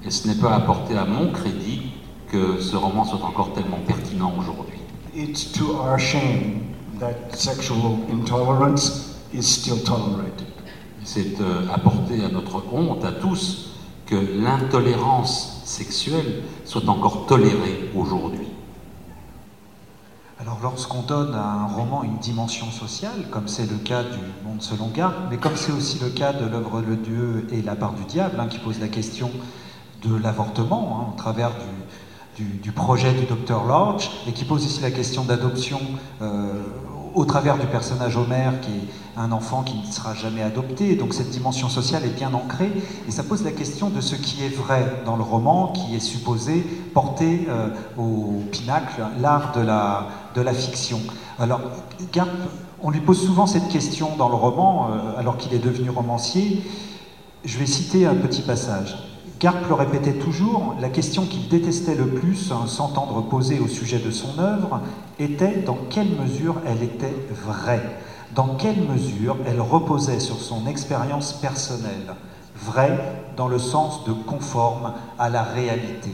Et 0.05 0.11
ce 0.11 0.27
n'est 0.27 0.41
pas 0.41 0.55
apporté 0.55 0.97
à 0.97 1.05
mon 1.05 1.31
crédit 1.31 1.93
que 2.31 2.61
ce 2.61 2.77
roman 2.77 3.03
soit 3.03 3.23
encore 3.23 3.51
tellement 3.53 3.79
pertinent 3.85 4.33
aujourd'hui. 4.39 4.79
It's 5.13 5.51
to 5.51 5.75
our 5.75 5.99
shame 5.99 6.61
that 6.99 7.35
sexual 7.35 7.99
intolerance 8.09 9.19
is 9.33 9.43
still 9.43 9.83
tolerated. 9.83 10.47
C'est 11.03 11.41
euh, 11.41 11.67
apporté 11.73 12.23
à 12.23 12.29
notre 12.29 12.63
honte, 12.71 13.03
à 13.03 13.11
tous, 13.11 13.71
que 14.05 14.15
l'intolérance 14.15 15.61
sexuelle 15.65 16.43
soit 16.63 16.87
encore 16.87 17.25
tolérée 17.25 17.89
aujourd'hui. 17.95 18.47
Alors 20.39 20.59
lorsqu'on 20.63 21.01
donne 21.01 21.35
à 21.35 21.43
un 21.43 21.67
roman 21.67 22.03
une 22.03 22.17
dimension 22.17 22.71
sociale, 22.71 23.27
comme 23.29 23.47
c'est 23.47 23.69
le 23.69 23.77
cas 23.77 24.03
du 24.03 24.19
Monde 24.45 24.61
selon 24.61 24.87
Garde, 24.87 25.15
mais 25.29 25.37
comme 25.37 25.55
c'est 25.55 25.71
aussi 25.71 25.99
le 25.99 26.09
cas 26.09 26.33
de 26.33 26.45
l'œuvre 26.45 26.81
Le 26.81 26.95
Dieu 26.95 27.47
et 27.51 27.61
la 27.61 27.75
part 27.75 27.93
du 27.93 28.05
diable, 28.05 28.39
hein, 28.39 28.47
qui 28.47 28.57
pose 28.57 28.79
la 28.79 28.87
question 28.87 29.29
de 30.03 30.15
l'avortement 30.15 30.99
hein, 30.99 31.13
au 31.13 31.17
travers 31.17 31.51
du, 31.51 31.80
du, 32.61 32.71
projet 32.71 33.13
du 33.13 33.25
docteur 33.25 33.65
Lodge, 33.65 34.09
et 34.27 34.31
qui 34.31 34.45
pose 34.45 34.65
aussi 34.65 34.81
la 34.81 34.91
question 34.91 35.23
d'adoption 35.23 35.79
euh, 36.21 36.63
au 37.13 37.25
travers 37.25 37.57
du 37.57 37.65
personnage 37.65 38.15
Homer, 38.17 38.51
qui 38.61 38.71
est 38.71 39.19
un 39.19 39.31
enfant 39.31 39.63
qui 39.63 39.75
ne 39.77 39.91
sera 39.91 40.13
jamais 40.13 40.41
adopté. 40.41 40.95
Donc 40.95 41.13
cette 41.13 41.29
dimension 41.29 41.69
sociale 41.69 42.05
est 42.05 42.15
bien 42.15 42.33
ancrée, 42.33 42.71
et 43.07 43.11
ça 43.11 43.23
pose 43.23 43.43
la 43.43 43.51
question 43.51 43.89
de 43.89 44.01
ce 44.01 44.15
qui 44.15 44.43
est 44.43 44.55
vrai 44.55 45.01
dans 45.05 45.17
le 45.17 45.23
roman, 45.23 45.67
qui 45.73 45.95
est 45.95 45.99
supposé 45.99 46.61
porter 46.93 47.47
euh, 47.49 47.69
au 47.97 48.43
pinacle 48.51 49.01
l'art 49.19 49.51
de 49.55 49.61
la, 49.61 50.07
de 50.35 50.41
la 50.41 50.53
fiction. 50.53 50.99
Alors, 51.39 51.61
Garp, 52.13 52.29
on 52.83 52.89
lui 52.89 53.01
pose 53.01 53.23
souvent 53.23 53.45
cette 53.45 53.67
question 53.67 54.15
dans 54.17 54.29
le 54.29 54.35
roman, 54.35 54.89
euh, 54.89 55.19
alors 55.19 55.37
qu'il 55.37 55.53
est 55.53 55.63
devenu 55.63 55.89
romancier. 55.89 56.63
Je 57.43 57.57
vais 57.57 57.65
citer 57.65 58.05
un 58.05 58.15
petit 58.15 58.41
passage. 58.41 59.10
Garp 59.41 59.67
le 59.67 59.73
répétait 59.73 60.13
toujours, 60.13 60.75
la 60.79 60.89
question 60.89 61.25
qu'il 61.25 61.47
détestait 61.47 61.95
le 61.95 62.05
plus 62.05 62.51
hein, 62.51 62.67
s'entendre 62.67 63.23
poser 63.23 63.57
au 63.57 63.67
sujet 63.67 63.97
de 63.97 64.11
son 64.11 64.37
œuvre 64.37 64.81
était 65.17 65.63
dans 65.63 65.79
quelle 65.89 66.09
mesure 66.09 66.57
elle 66.67 66.83
était 66.83 67.15
vraie, 67.31 67.81
dans 68.35 68.53
quelle 68.53 68.79
mesure 68.83 69.37
elle 69.47 69.59
reposait 69.59 70.19
sur 70.19 70.35
son 70.35 70.67
expérience 70.67 71.33
personnelle, 71.33 72.13
vraie 72.55 72.99
dans 73.35 73.47
le 73.47 73.57
sens 73.57 74.05
de 74.05 74.13
conforme 74.13 74.93
à 75.17 75.27
la 75.29 75.41
réalité. 75.41 76.11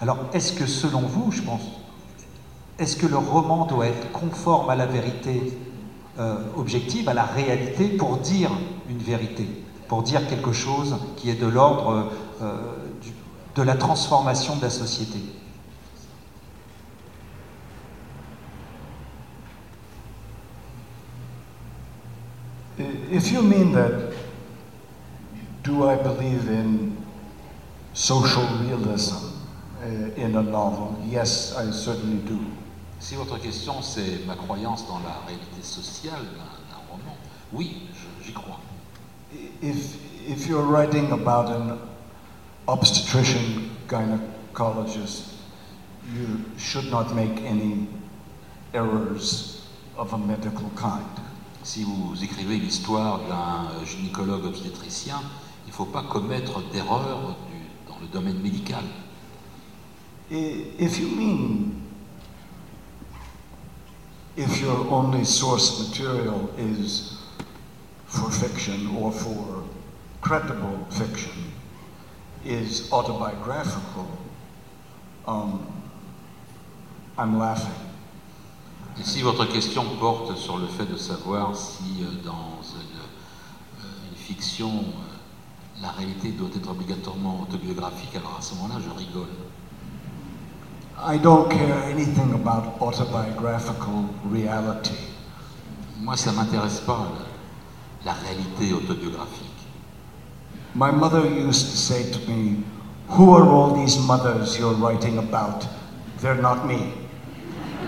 Alors, 0.00 0.18
est-ce 0.32 0.52
que 0.52 0.66
selon 0.66 1.02
vous, 1.02 1.30
je 1.30 1.42
pense, 1.42 1.62
est-ce 2.80 2.96
que 2.96 3.06
le 3.06 3.16
roman 3.16 3.66
doit 3.66 3.86
être 3.86 4.10
conforme 4.10 4.70
à 4.70 4.74
la 4.74 4.86
vérité 4.86 5.56
euh, 6.18 6.38
objective, 6.56 7.08
à 7.08 7.14
la 7.14 7.26
réalité, 7.26 7.84
pour 7.86 8.16
dire 8.16 8.50
une 8.90 8.98
vérité, 8.98 9.46
pour 9.86 10.02
dire 10.02 10.26
quelque 10.26 10.52
chose 10.52 10.96
qui 11.16 11.30
est 11.30 11.40
de 11.40 11.46
l'ordre 11.46 11.90
euh, 11.90 12.02
du, 12.40 13.12
de 13.54 13.62
la 13.62 13.74
transformation 13.76 14.56
de 14.56 14.62
la 14.62 14.70
société 14.70 15.18
If 22.78 23.32
you 23.32 23.40
mean 23.40 23.72
that, 23.72 24.12
do 25.62 25.88
I 25.88 25.96
believe 25.96 26.48
in 26.48 26.96
social 27.94 28.46
realism 28.60 29.32
uh, 29.80 29.86
in 30.16 30.36
a 30.36 30.42
novel? 30.42 31.02
Yes, 31.06 31.56
I 31.56 31.70
certainly 31.70 32.18
do. 32.18 32.38
Si 32.98 33.14
votre 33.14 33.38
question 33.38 33.80
c'est 33.80 34.26
ma 34.26 34.34
croyance 34.34 34.86
dans 34.86 34.98
la 34.98 35.16
réalité 35.26 35.62
sociale 35.62 36.20
d'un 36.20 36.76
roman, 36.90 37.16
oui, 37.52 37.88
j'y 38.22 38.32
crois. 38.32 38.60
If, 39.62 39.96
if 40.28 40.46
you're 40.46 40.66
writing 40.66 41.12
about 41.12 41.48
an 41.48 41.78
obstetrician 42.68 43.70
gynecologist, 43.88 45.34
you 46.14 46.44
should 46.58 46.90
not 46.90 47.14
make 47.14 47.40
any 47.42 47.86
errors 48.74 49.66
of 49.96 50.12
a 50.12 50.18
medical 50.18 50.70
kind. 50.76 51.06
Si 51.62 51.84
vous 51.84 52.22
écrivez 52.22 52.58
l'histoire 52.58 53.20
d'un 53.28 53.84
gynécologue 53.84 54.44
obstétricien, 54.44 55.20
il 55.66 55.70
ne 55.70 55.72
faut 55.72 55.84
pas 55.84 56.02
commettre 56.02 56.62
d'erreurs 56.72 57.36
dans 57.88 57.98
le 58.00 58.06
domaine 58.08 58.40
médical. 58.40 58.84
If 60.30 60.98
you 60.98 61.08
mean 61.08 61.82
if 64.36 64.60
your 64.60 64.92
only 64.92 65.24
source 65.24 65.88
material 65.88 66.50
is 66.58 67.16
for 68.06 68.30
fiction 68.30 68.88
or 68.96 69.12
for 69.12 69.64
credible 70.20 70.86
fiction 70.90 71.55
is 72.48 72.88
autobiographical, 72.92 74.06
um, 75.26 75.66
I'm 77.18 77.38
laughing. 77.38 77.74
Et 78.98 79.04
si 79.04 79.20
votre 79.22 79.44
question 79.44 79.84
porte 80.00 80.36
sur 80.36 80.56
le 80.56 80.66
fait 80.66 80.86
de 80.86 80.96
savoir 80.96 81.54
si 81.54 82.02
euh, 82.02 82.06
dans 82.24 82.62
une, 82.74 83.84
euh, 83.84 84.10
une 84.10 84.16
fiction 84.16 84.70
euh, 84.70 85.82
la 85.82 85.90
réalité 85.90 86.30
doit 86.30 86.48
être 86.56 86.70
obligatoirement 86.70 87.42
autobiographique, 87.42 88.16
alors 88.16 88.36
à 88.38 88.42
ce 88.42 88.54
moment-là, 88.54 88.80
je 88.82 88.98
rigole. 88.98 89.28
I 90.98 91.18
don't 91.18 91.50
care 91.50 91.84
anything 91.90 92.32
about 92.32 92.80
autobiographical 92.80 94.06
reality. 94.32 94.94
Moi, 96.00 96.16
ça 96.16 96.32
m'intéresse 96.32 96.80
pas 96.80 97.12
la, 98.04 98.12
la 98.12 98.18
réalité 98.18 98.72
autobiographique. 98.72 99.55
My 100.76 100.90
mother 100.90 101.24
used 101.26 101.70
to 101.70 101.76
say 101.76 102.12
to 102.12 102.30
me, 102.30 102.62
Who 103.08 103.32
are 103.32 103.48
all 103.48 103.74
these 103.74 103.98
mothers 103.98 104.58
you're 104.58 104.74
writing 104.74 105.16
about? 105.16 105.66
They're 106.20 106.34
not 106.34 106.66
me. 106.66 106.92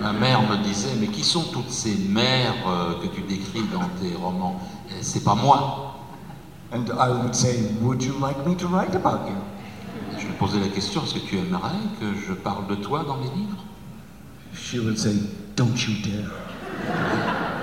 Ma 0.00 0.12
mère 0.12 0.40
me 0.48 0.56
disait, 0.62 0.94
mais 0.98 1.08
qui 1.08 1.22
sont 1.22 1.52
toutes 1.52 1.70
ces 1.70 1.96
mères 2.08 2.54
euh, 2.66 2.94
que 3.02 3.08
tu 3.08 3.20
décris 3.22 3.64
dans 3.70 3.88
tes 4.00 4.14
romans? 4.16 4.58
C'est 5.02 5.22
pas 5.22 5.34
moi. 5.34 5.96
And 6.72 6.86
I 6.98 7.10
would 7.10 7.34
say, 7.34 7.60
Would 7.82 8.02
you 8.02 8.14
like 8.14 8.46
me 8.46 8.54
to 8.54 8.66
write 8.68 8.94
about 8.94 9.28
you? 9.28 9.36
Je 10.18 10.26
lui 10.26 10.32
posais 10.38 10.58
la 10.58 10.68
question, 10.68 11.02
est-ce 11.04 11.12
que 11.12 11.26
tu 11.26 11.36
aimerais 11.36 11.76
que 12.00 12.14
je 12.14 12.32
parle 12.32 12.68
de 12.68 12.76
toi 12.76 13.04
dans 13.06 13.18
mes 13.18 13.28
livres? 13.36 13.64
She 14.54 14.78
would 14.78 14.98
say, 14.98 15.12
Don't 15.56 15.76
you 15.86 15.92
dare. 16.02 16.30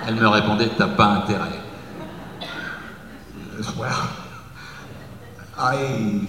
Elle 0.08 0.16
me 0.18 0.28
répondait, 0.28 0.70
t'as 0.78 0.90
pas 0.90 1.08
intérêt. 1.08 1.62
Well, 3.80 3.92
I 5.58 6.28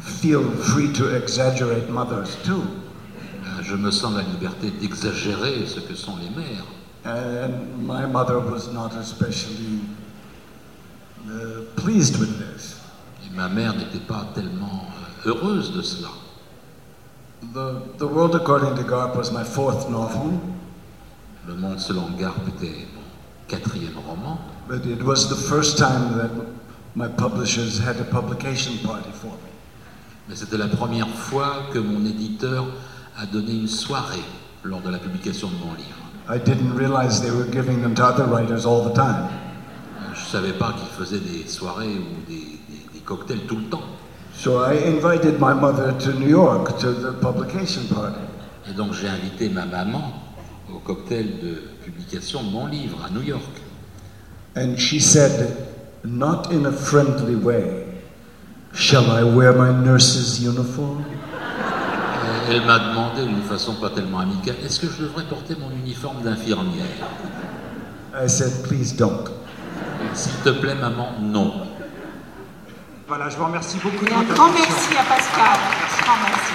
feel 0.00 0.50
free 0.50 0.92
to 0.94 1.16
exaggerate 1.16 1.88
mothers 1.88 2.36
too. 2.44 2.62
Je 3.62 3.74
me 3.76 3.90
sens 3.90 4.14
la 4.14 4.22
liberté 4.22 4.70
d'exagérer 4.70 5.66
ce 5.66 5.80
que 5.80 5.94
sont 5.94 6.16
les 6.16 6.30
mères. 6.30 6.64
And 7.04 7.86
my 7.86 8.04
mother 8.06 8.38
was 8.38 8.68
not 8.72 8.94
especially 8.94 9.80
uh, 11.26 11.62
pleased 11.76 12.18
with 12.18 12.38
this. 12.38 12.80
Et 13.24 13.34
ma 13.34 13.48
mère 13.48 13.74
n'était 13.74 14.04
pas 14.06 14.26
tellement 14.34 14.86
euh, 15.26 15.30
heureuse 15.30 15.72
de 15.72 15.82
cela. 15.82 16.08
The, 17.54 17.96
the 17.98 18.06
World 18.06 18.34
According 18.34 18.76
to 18.76 18.82
Garp 18.82 19.16
was 19.16 19.30
my 19.30 19.44
fourth 19.44 19.88
novel. 19.88 20.38
Le 21.46 21.54
Monde 21.54 21.80
selon 21.80 22.10
Garp 22.18 22.46
était 22.48 22.86
mon 22.94 23.02
quatrième 23.48 23.96
roman. 24.06 24.38
But 24.68 24.84
it 24.84 25.02
was 25.02 25.28
the 25.28 25.36
first 25.36 25.78
time 25.78 26.18
that 26.18 26.30
my 26.94 27.08
publishers 27.08 27.78
had 27.78 27.96
a 28.00 28.04
publication 28.04 28.78
party 28.78 29.10
for 29.12 29.28
me. 29.32 29.50
Mais 30.28 30.36
c'était 30.36 30.58
la 30.58 30.68
première 30.68 31.08
fois 31.08 31.68
que 31.72 31.78
mon 31.78 32.04
éditeur 32.04 32.66
a 33.18 33.26
donné 33.26 33.52
une 33.52 33.68
soirée 33.68 34.22
lors 34.64 34.80
de 34.80 34.90
la 34.90 34.98
publication 34.98 35.48
de 35.48 35.56
mon 35.64 35.74
livre. 35.74 35.96
I 36.28 36.38
didn't 36.38 36.74
realize 36.76 37.20
they 37.20 37.30
were 37.30 37.50
giving 37.50 37.82
them 37.82 37.94
to 37.94 38.04
other 38.04 38.26
writers 38.26 38.64
all 38.66 38.82
the 38.88 38.94
time. 38.94 39.28
Je 40.14 40.24
savais 40.26 40.52
pas 40.52 40.72
qu'ils 40.72 40.88
faisaient 40.88 41.20
des 41.20 41.48
soirées 41.48 41.86
ou 41.88 42.28
des, 42.28 42.34
des, 42.68 42.94
des 42.94 43.00
cocktails 43.00 43.46
tout 43.48 43.56
le 43.56 43.64
temps. 43.64 43.82
So 44.34 44.64
I 44.64 44.74
invited 44.86 45.40
my 45.40 45.54
mother 45.54 45.92
to 45.98 46.12
New 46.12 46.28
York 46.28 46.78
to 46.78 46.92
the 46.92 47.12
publication 47.20 47.82
party. 47.92 48.20
Et 48.68 48.72
donc 48.74 48.92
j'ai 48.94 49.08
invité 49.08 49.48
ma 49.48 49.66
maman 49.66 50.12
au 50.72 50.78
cocktail 50.78 51.40
de 51.42 51.62
publication 51.84 52.42
de 52.42 52.50
mon 52.50 52.66
livre 52.66 52.98
à 53.04 53.10
New 53.10 53.22
York. 53.22 53.42
And 54.56 54.76
she 54.76 55.00
said, 55.00 55.56
not 56.04 56.52
in 56.52 56.66
a 56.66 56.72
friendly 56.72 57.34
way, 57.34 57.84
shall 58.74 59.10
I 59.10 59.22
wear 59.24 59.52
my 59.52 59.72
nurse's 59.72 60.40
uniform? 60.42 61.04
Et 62.48 62.54
elle 62.54 62.66
m'a 62.66 62.78
demandé 62.78 63.26
d'une 63.26 63.42
façon 63.42 63.74
pas 63.74 63.90
tellement 63.90 64.20
amicale, 64.20 64.56
est-ce 64.64 64.80
que 64.80 64.88
je 64.88 65.02
devrais 65.02 65.24
porter 65.24 65.54
mon 65.56 65.70
uniforme 65.70 66.22
d'infirmière? 66.22 66.86
I 68.14 68.28
said, 68.28 68.66
please 68.66 68.92
don't. 68.96 69.30
S'il 70.14 70.32
te 70.42 70.50
plaît, 70.50 70.74
maman, 70.74 71.12
non. 71.20 71.52
Voilà, 73.06 73.28
je 73.28 73.36
vous 73.36 73.44
remercie 73.44 73.78
beaucoup. 73.82 74.04
Et 74.06 74.12
un 74.12 74.22
grand 74.22 74.50
merci 74.52 74.96
à 74.96 75.04
Pascal. 75.04 75.58
Grand 76.02 76.16
merci. 76.26 76.54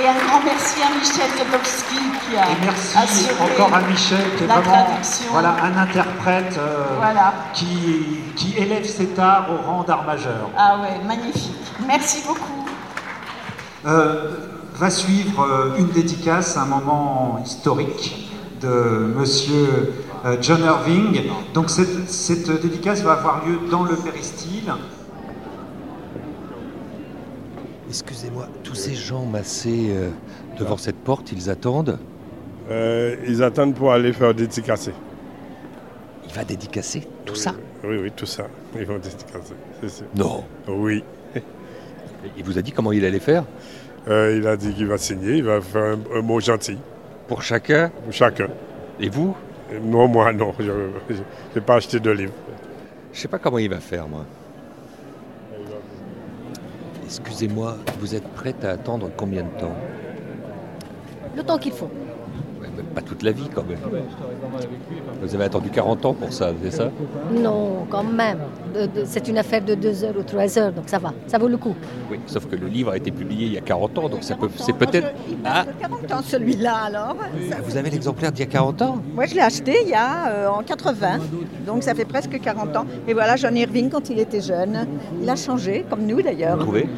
Et 0.00 0.06
un 0.06 0.14
grand 0.14 0.40
merci 0.44 0.80
à 0.82 0.94
Michel 0.96 1.28
Zodowski 1.36 1.96
qui 2.30 2.36
a 2.36 2.42
Et 2.44 2.56
merci 2.62 2.96
assuré 2.98 3.34
encore 3.52 3.74
à 3.74 3.80
Michel, 3.82 4.36
qui 4.36 4.44
est 4.44 4.46
la 4.46 4.60
vraiment 4.60 4.84
traduction. 4.86 5.26
voilà, 5.32 5.56
un 5.62 5.76
interprète 5.76 6.56
euh, 6.58 6.84
Voilà. 6.98 7.34
qui, 7.52 7.66
qui 8.36 8.54
élève 8.56 8.84
cet 8.86 9.18
art 9.18 9.48
au 9.50 9.56
rang 9.66 9.82
d'art 9.82 10.04
majeur. 10.04 10.50
Ah 10.56 10.78
ouais, 10.80 11.04
magnifique. 11.04 11.52
Merci 11.86 12.22
beaucoup. 12.26 12.66
Euh, 13.86 14.36
va 14.74 14.90
suivre 14.90 15.42
euh, 15.42 15.76
une 15.78 15.88
dédicace, 15.88 16.56
un 16.56 16.66
moment 16.66 17.40
historique 17.44 18.30
de 18.60 19.12
monsieur 19.16 19.94
euh, 20.26 20.36
John 20.40 20.60
Irving. 20.62 21.22
Donc 21.54 21.70
cette, 21.70 22.08
cette 22.08 22.48
dédicace 22.62 23.02
va 23.02 23.12
avoir 23.14 23.44
lieu 23.44 23.58
dans 23.68 23.82
le 23.82 23.96
péristyle. 23.96 24.72
Excusez-moi, 27.88 28.46
tous 28.68 28.74
ces 28.74 28.94
gens 28.94 29.24
massés 29.24 29.86
euh, 29.88 30.10
devant 30.58 30.76
cette 30.76 30.96
porte, 30.96 31.32
ils 31.32 31.48
attendent 31.48 31.98
Euh, 32.70 33.16
ils 33.26 33.42
attendent 33.42 33.74
pour 33.74 33.92
aller 33.92 34.12
faire 34.12 34.34
dédicacer. 34.34 34.92
Il 36.26 36.34
va 36.34 36.44
dédicacer 36.44 37.08
tout 37.24 37.34
ça? 37.34 37.54
Oui, 37.82 37.96
oui, 37.96 38.12
tout 38.14 38.26
ça. 38.26 38.46
Ils 38.78 38.84
vont 38.84 38.98
dédicacer. 38.98 39.54
c'est 39.80 39.88
sûr. 39.88 40.06
Non. 40.14 40.44
Oui. 40.68 41.02
Il 42.36 42.44
vous 42.44 42.58
a 42.58 42.62
dit 42.62 42.72
comment 42.72 42.92
il 42.92 43.06
allait 43.06 43.20
faire? 43.20 43.44
Euh, 44.06 44.36
il 44.38 44.46
a 44.46 44.54
dit 44.58 44.74
qu'il 44.74 44.86
va 44.86 44.98
signer, 44.98 45.36
il 45.38 45.44
va 45.44 45.62
faire 45.62 45.96
un, 45.96 46.18
un 46.18 46.20
mot 46.20 46.38
gentil. 46.38 46.76
Pour 47.26 47.40
chacun? 47.42 47.90
Pour 48.04 48.12
chacun. 48.12 48.48
Et 49.00 49.08
vous? 49.08 49.34
Non, 49.82 50.08
moi, 50.08 50.34
non. 50.34 50.52
Je 50.60 50.72
n'ai 51.54 51.62
pas 51.64 51.76
acheté 51.76 52.00
de 52.00 52.10
livre. 52.10 52.34
Je 53.14 53.20
sais 53.20 53.28
pas 53.28 53.38
comment 53.38 53.58
il 53.58 53.70
va 53.70 53.80
faire, 53.80 54.06
moi. 54.08 54.26
Excusez-moi, 57.08 57.78
vous 58.00 58.14
êtes 58.14 58.28
prête 58.34 58.62
à 58.66 58.72
attendre 58.72 59.10
combien 59.16 59.42
de 59.42 59.58
temps? 59.58 59.74
Le 61.34 61.42
temps 61.42 61.56
qu'il 61.56 61.72
faut. 61.72 61.88
Pas 62.98 63.04
toute 63.04 63.22
la 63.22 63.30
vie, 63.30 63.48
quand 63.54 63.62
même. 63.62 63.78
Vous 65.22 65.32
avez 65.32 65.44
attendu 65.44 65.70
40 65.70 66.04
ans 66.04 66.14
pour 66.14 66.32
ça, 66.32 66.50
c'est 66.64 66.72
ça? 66.72 66.90
Non, 67.30 67.86
quand 67.88 68.02
même. 68.02 68.38
C'est 69.04 69.28
une 69.28 69.38
affaire 69.38 69.64
de 69.64 69.76
deux 69.76 70.02
heures 70.02 70.16
ou 70.18 70.24
trois 70.24 70.58
heures, 70.58 70.72
donc 70.72 70.88
ça 70.88 70.98
va. 70.98 71.12
Ça 71.28 71.38
vaut 71.38 71.46
le 71.46 71.58
coup. 71.58 71.76
Oui, 72.10 72.18
sauf 72.26 72.46
que 72.46 72.56
le 72.56 72.66
livre 72.66 72.90
a 72.90 72.96
été 72.96 73.12
publié 73.12 73.46
il 73.46 73.52
y 73.52 73.58
a 73.58 73.60
40 73.60 73.98
ans, 73.98 74.08
donc 74.08 74.24
ça 74.24 74.34
peut, 74.34 74.48
c'est 74.56 74.72
peut-être... 74.72 75.12
Ah, 75.44 75.64
40 75.80 76.12
ans 76.12 76.22
celui-là 76.24 76.74
alors. 76.86 77.16
vous 77.64 77.76
avez 77.76 77.90
l'exemplaire 77.90 78.32
d'il 78.32 78.40
y 78.40 78.48
a 78.48 78.50
40 78.50 78.82
ans? 78.82 78.98
Moi 79.14 79.26
je 79.26 79.34
l'ai 79.36 79.42
acheté 79.42 79.78
il 79.84 79.90
y 79.90 79.94
a 79.94 80.30
euh, 80.30 80.48
en 80.48 80.64
80, 80.64 81.18
donc 81.66 81.84
ça 81.84 81.94
fait 81.94 82.04
presque 82.04 82.40
40 82.40 82.76
ans. 82.76 82.86
Et 83.06 83.14
voilà 83.14 83.36
John 83.36 83.56
Irving 83.56 83.90
quand 83.90 84.10
il 84.10 84.18
était 84.18 84.40
jeune. 84.40 84.88
Il 85.22 85.30
a 85.30 85.36
changé, 85.36 85.84
comme 85.88 86.04
nous 86.04 86.20
d'ailleurs. 86.20 86.56
Vous 86.56 86.64
trouvez? 86.64 86.88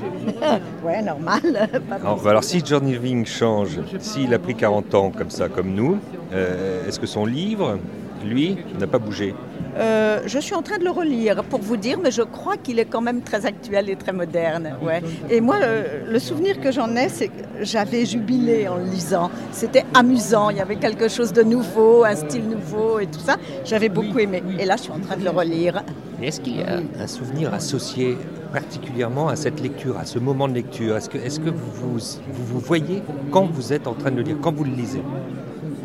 Ouais, 0.85 1.03
normal. 1.03 1.41
Alors, 1.91 2.23
bah 2.23 2.31
alors, 2.31 2.45
si 2.45 2.63
John 2.65 2.87
Irving 2.89 3.25
change, 3.27 3.81
s'il 3.99 4.33
a 4.35 4.39
pris 4.39 4.55
40 4.55 4.95
ans 4.95 5.11
comme 5.11 5.31
ça, 5.31 5.49
comme 5.49 5.75
nous, 5.75 5.90
euh, 6.33 6.87
est-ce 6.87 7.01
que 7.01 7.07
son 7.07 7.27
livre, 7.27 7.79
lui, 8.25 8.57
n'a 8.79 8.87
pas 8.87 8.99
bougé? 8.99 9.35
Euh, 9.77 10.21
je 10.27 10.39
suis 10.41 10.55
en 10.55 10.63
train 10.63 10.79
de 10.79 10.85
le 10.85 10.91
relire 10.91 11.45
pour 11.45 11.61
vous 11.61 11.77
dire, 11.77 11.99
mais 12.03 12.11
je 12.11 12.23
crois 12.23 12.57
qu'il 12.57 12.79
est 12.81 12.85
quand 12.85 13.01
même 13.01 13.23
très 13.23 13.47
actuel 13.47 13.89
et 13.89 13.97
très 13.97 14.13
moderne. 14.13 14.75
Ouais. 14.83 15.01
Et 15.31 15.41
moi, 15.41 15.57
le, 15.61 16.13
le 16.13 16.19
souvenir 16.19 16.61
que 16.61 16.73
j'en 16.73 16.97
ai, 16.97 17.09
c'est 17.09 17.29
que 17.29 17.43
j'avais 17.63 18.05
jubilé 18.05 18.67
en 18.67 18.77
le 18.77 18.85
lisant. 18.85 19.31
C'était 19.53 19.85
amusant, 19.95 20.51
il 20.51 20.57
y 20.57 20.61
avait 20.61 20.77
quelque 20.77 21.09
chose 21.09 21.33
de 21.33 21.43
nouveau, 21.43 22.05
un 22.05 22.17
style 22.17 22.49
nouveau 22.49 22.99
et 22.99 23.07
tout 23.07 23.21
ça. 23.21 23.37
J'avais 23.65 23.89
beaucoup 23.89 24.19
aimé. 24.19 24.43
Et 24.59 24.65
là, 24.65 24.77
je 24.77 24.83
suis 24.83 24.93
en 24.93 24.99
train 24.99 25.17
de 25.17 25.25
le 25.25 25.31
relire. 25.31 25.85
Est-ce 26.21 26.41
qu'il 26.41 26.59
y 26.59 26.63
a 26.63 26.81
un 27.01 27.07
souvenir 27.07 27.55
associé 27.55 28.19
particulièrement 28.53 29.29
à 29.29 29.37
cette 29.37 29.61
lecture, 29.61 29.97
à 29.99 30.05
ce 30.05 30.19
moment 30.19 30.49
de 30.49 30.55
lecture? 30.55 30.97
Est-ce 30.97 31.09
que, 31.09 31.17
est 31.17 31.43
que 31.43 31.49
vous, 31.49 31.71
vous, 31.73 31.99
vous 32.33 32.45
vous 32.45 32.61
voyez 32.61 33.03
quand 33.31 33.47
vous 33.47 33.73
êtes 33.73 33.87
en 33.87 33.95
train 33.95 34.11
de 34.11 34.17
le 34.17 34.23
lire, 34.23 34.37
quand 34.43 34.53
vous 34.53 34.65
le 34.65 34.73
lisez? 34.73 35.03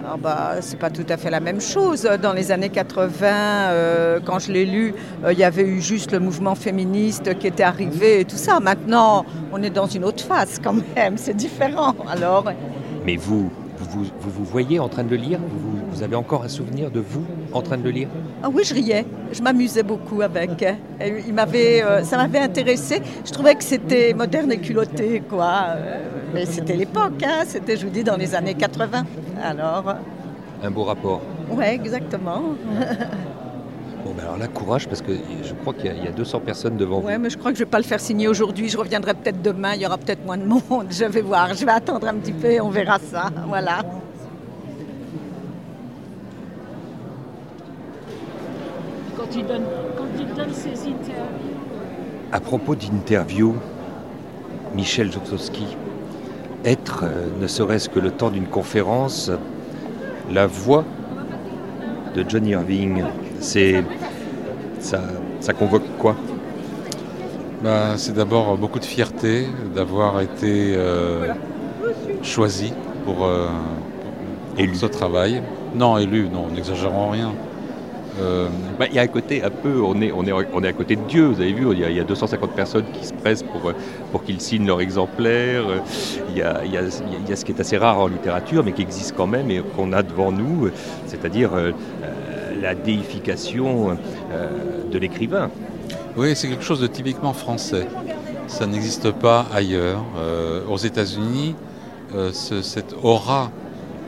Ah 0.08 0.18
bah, 0.22 0.56
c'est 0.62 0.78
pas 0.78 0.90
tout 0.92 1.06
à 1.10 1.18
fait 1.18 1.30
la 1.32 1.40
même 1.40 1.60
chose. 1.60 2.08
Dans 2.22 2.34
les 2.34 2.52
années 2.52 2.70
80, 2.70 3.26
euh, 3.26 4.20
quand 4.24 4.38
je 4.40 4.52
l'ai 4.52 4.66
lu, 4.66 4.94
euh, 5.24 5.34
il 5.34 5.40
y 5.40 5.44
avait 5.44 5.64
eu 5.64 5.82
juste 5.82 6.12
le 6.12 6.20
mouvement 6.20 6.54
féministe 6.56 7.38
qui 7.40 7.48
était 7.48 7.64
arrivé 7.64 8.20
et 8.22 8.26
tout 8.26 8.36
ça. 8.38 8.60
Maintenant, 8.60 9.26
on 9.52 9.64
est 9.64 9.70
dans 9.72 9.88
une 9.88 10.04
autre 10.06 10.24
phase 10.24 10.60
quand 10.64 10.76
même. 10.96 11.18
C'est 11.18 11.34
différent. 11.36 11.96
Alors, 12.08 12.46
Mais 13.06 13.16
vous, 13.16 13.50
vous, 13.80 14.04
vous, 14.20 14.30
vous 14.30 14.44
voyez 14.46 14.80
en 14.80 14.90
train 14.90 15.04
de 15.04 15.10
le 15.10 15.16
lire? 15.18 15.40
Vous, 15.40 15.60
vous- 15.72 15.86
vous 15.96 16.04
avez 16.04 16.16
encore 16.16 16.44
un 16.44 16.50
souvenir 16.50 16.92
de 16.92 17.00
vous 17.00 17.24
en 17.54 17.62
train 17.62 17.78
de 17.78 17.84
le 17.84 17.90
lire? 17.92 18.10
Ah 18.44 18.50
oui, 18.54 18.64
je 18.66 18.74
riais. 18.74 19.06
Je 19.32 19.42
m'amusais 19.42 19.82
beaucoup 19.84 20.22
avec. 20.22 20.62
Et 20.62 21.24
il 21.26 21.34
m'avait, 21.34 21.82
euh, 21.84 22.04
ça 22.04 22.18
m'avait 22.18 22.40
intéressé. 22.40 23.02
Je 23.26 23.32
trouvais 23.32 23.56
que 23.56 23.64
c'était 23.64 24.14
moderne 24.14 24.52
et 24.52 24.58
culotté, 24.58 25.24
quoi. 25.28 25.68
Euh, 26.36 26.40
Mais 26.40 26.46
c'était 26.46 26.76
l'époque, 26.76 27.24
hein. 27.24 27.44
C'était, 27.46 27.78
je 27.78 27.86
vous 27.86 27.92
dis, 27.92 28.04
dans 28.04 28.18
les 28.18 28.36
années 28.36 28.54
80. 28.56 29.06
Alors, 29.44 29.96
Un 30.64 30.72
beau 30.72 30.84
rapport. 30.84 31.22
ouais, 31.52 31.74
exactement. 31.76 32.42
Bon, 34.04 34.12
ben 34.16 34.24
alors 34.24 34.38
là, 34.38 34.48
courage, 34.48 34.88
parce 34.88 35.02
que 35.02 35.14
je 35.44 35.54
crois 35.56 35.74
qu'il 35.74 35.86
y, 35.86 35.90
a- 35.90 35.94
il 35.94 36.04
y 36.04 36.08
a 36.08 36.12
200 36.12 36.40
personnes 36.42 36.78
devant 36.78 37.00
vous. 37.00 37.08
Ouais, 37.08 37.18
mais 37.18 37.30
je 37.32 37.38
crois 37.38 37.52
que 37.52 37.58
je 37.58 37.64
vais 37.64 37.70
pas 37.70 37.80
le 37.80 37.84
faire 37.84 38.00
signer 38.00 38.28
aujourd'hui. 38.28 38.70
Je 38.70 38.78
reviendrai 38.78 39.14
peut-être 39.16 39.42
demain. 39.42 39.74
Il 39.76 39.82
y 39.82 39.86
aura 39.88 39.98
peut-être 39.98 40.24
moins 40.26 40.38
de 40.38 40.46
monde. 40.46 40.88
Je 40.92 41.06
vais 41.06 41.22
voir. 41.22 41.54
Je 41.56 41.66
vais 41.66 41.72
attendre 41.72 42.08
un 42.08 42.14
petit 42.16 42.32
peu 42.34 42.48
et 42.52 42.62
on 42.62 42.70
verra 42.70 43.00
ça. 43.00 43.30
Voilà. 43.48 43.80
Quand 49.18 49.36
il 49.36 49.46
donne, 49.46 49.64
quand 49.98 50.06
il 50.20 50.28
donne 50.36 50.54
ses 50.54 50.70
interviews. 50.70 51.56
À 52.32 52.40
propos 52.40 52.76
d'interview, 52.76 53.56
Michel 54.76 55.12
Jokowski, 55.12 55.66
être, 56.66 57.04
euh, 57.04 57.28
ne 57.40 57.48
serait-ce 57.48 57.88
que 57.88 58.00
le 58.00 58.12
temps 58.12 58.30
d'une 58.32 58.48
conférence, 58.48 59.32
la 60.32 60.48
voix 60.48 60.84
de 62.16 62.26
John 62.28 62.46
Irving, 62.46 63.04
c'est 63.40 63.84
ça, 64.80 65.02
ça 65.40 65.54
convoque 65.54 65.86
quoi? 66.00 66.16
Bah, 67.64 67.94
c'est 67.98 68.14
d'abord 68.14 68.58
beaucoup 68.58 68.80
de 68.80 68.86
fierté 68.86 69.48
d'avoir 69.74 70.22
été 70.22 70.74
euh, 70.76 71.34
choisi 72.22 72.74
pour, 73.06 73.26
euh, 73.26 73.48
pour 74.56 74.76
ce 74.76 74.86
travail. 74.86 75.42
Non, 75.74 75.98
élu, 75.98 76.30
non, 76.30 76.48
n'exagérons 76.54 77.10
rien. 77.10 77.34
Euh, 78.22 78.48
Bah, 78.80 78.86
Il 78.90 78.96
y 78.96 79.00
a 79.00 79.02
un 79.04 79.08
côté 79.08 79.44
un 79.44 79.50
peu, 79.50 79.82
on 79.82 80.02
est, 80.02 80.12
on 80.12 80.26
est, 80.26 80.32
on 80.32 80.64
est 80.64 80.68
à 80.68 80.74
côté 80.74 80.96
de 80.96 81.02
Dieu, 81.08 81.26
vous 81.26 81.42
avez 81.42 81.54
vu, 81.54 81.66
il 81.72 81.80
y 81.80 81.84
a, 81.86 81.90
y 81.90 82.00
a 82.00 82.04
250 82.04 82.52
personnes 82.52 82.86
qui 82.94 83.06
se 83.06 83.14
pressent 83.14 83.44
pour, 83.44 83.72
pour 84.12 84.24
qu'ils 84.24 84.42
signent 84.42 84.66
leur 84.68 84.82
exemplaire. 84.82 85.64
Il 86.30 86.38
y, 86.38 86.42
a, 86.42 86.64
il, 86.66 86.72
y 86.72 86.78
a, 86.78 86.82
y 86.84 87.32
a- 87.32 87.36
ce 87.36 87.46
qui 87.46 87.52
est 87.52 87.60
assez 87.60 87.78
rare 87.78 88.00
en 88.00 88.08
littérature, 88.08 88.64
mais 88.64 88.72
qui 88.74 88.82
existe 88.82 89.16
quand 89.16 89.28
même 89.28 89.50
et 89.52 89.62
qu'on 89.76 89.92
a 89.94 90.04
devant 90.04 90.32
nous, 90.32 90.70
c'est-à-dire 91.08 91.52
euh, 91.54 91.72
euh, 92.04 92.62
la 92.62 92.74
déification 92.76 93.98
de 94.92 94.98
l'écrivain. 94.98 95.50
Oui, 96.18 96.36
c'est 96.36 96.48
quelque 96.48 96.64
chose 96.64 96.80
de 96.82 96.88
typiquement 96.88 97.34
français. 97.34 97.88
Ça 98.48 98.66
n'existe 98.66 99.12
pas 99.12 99.46
ailleurs. 99.54 100.04
Aux 100.70 100.78
États-Unis, 100.78 101.56
ce- 102.32 102.62
cette 102.62 102.96
aura 103.04 103.52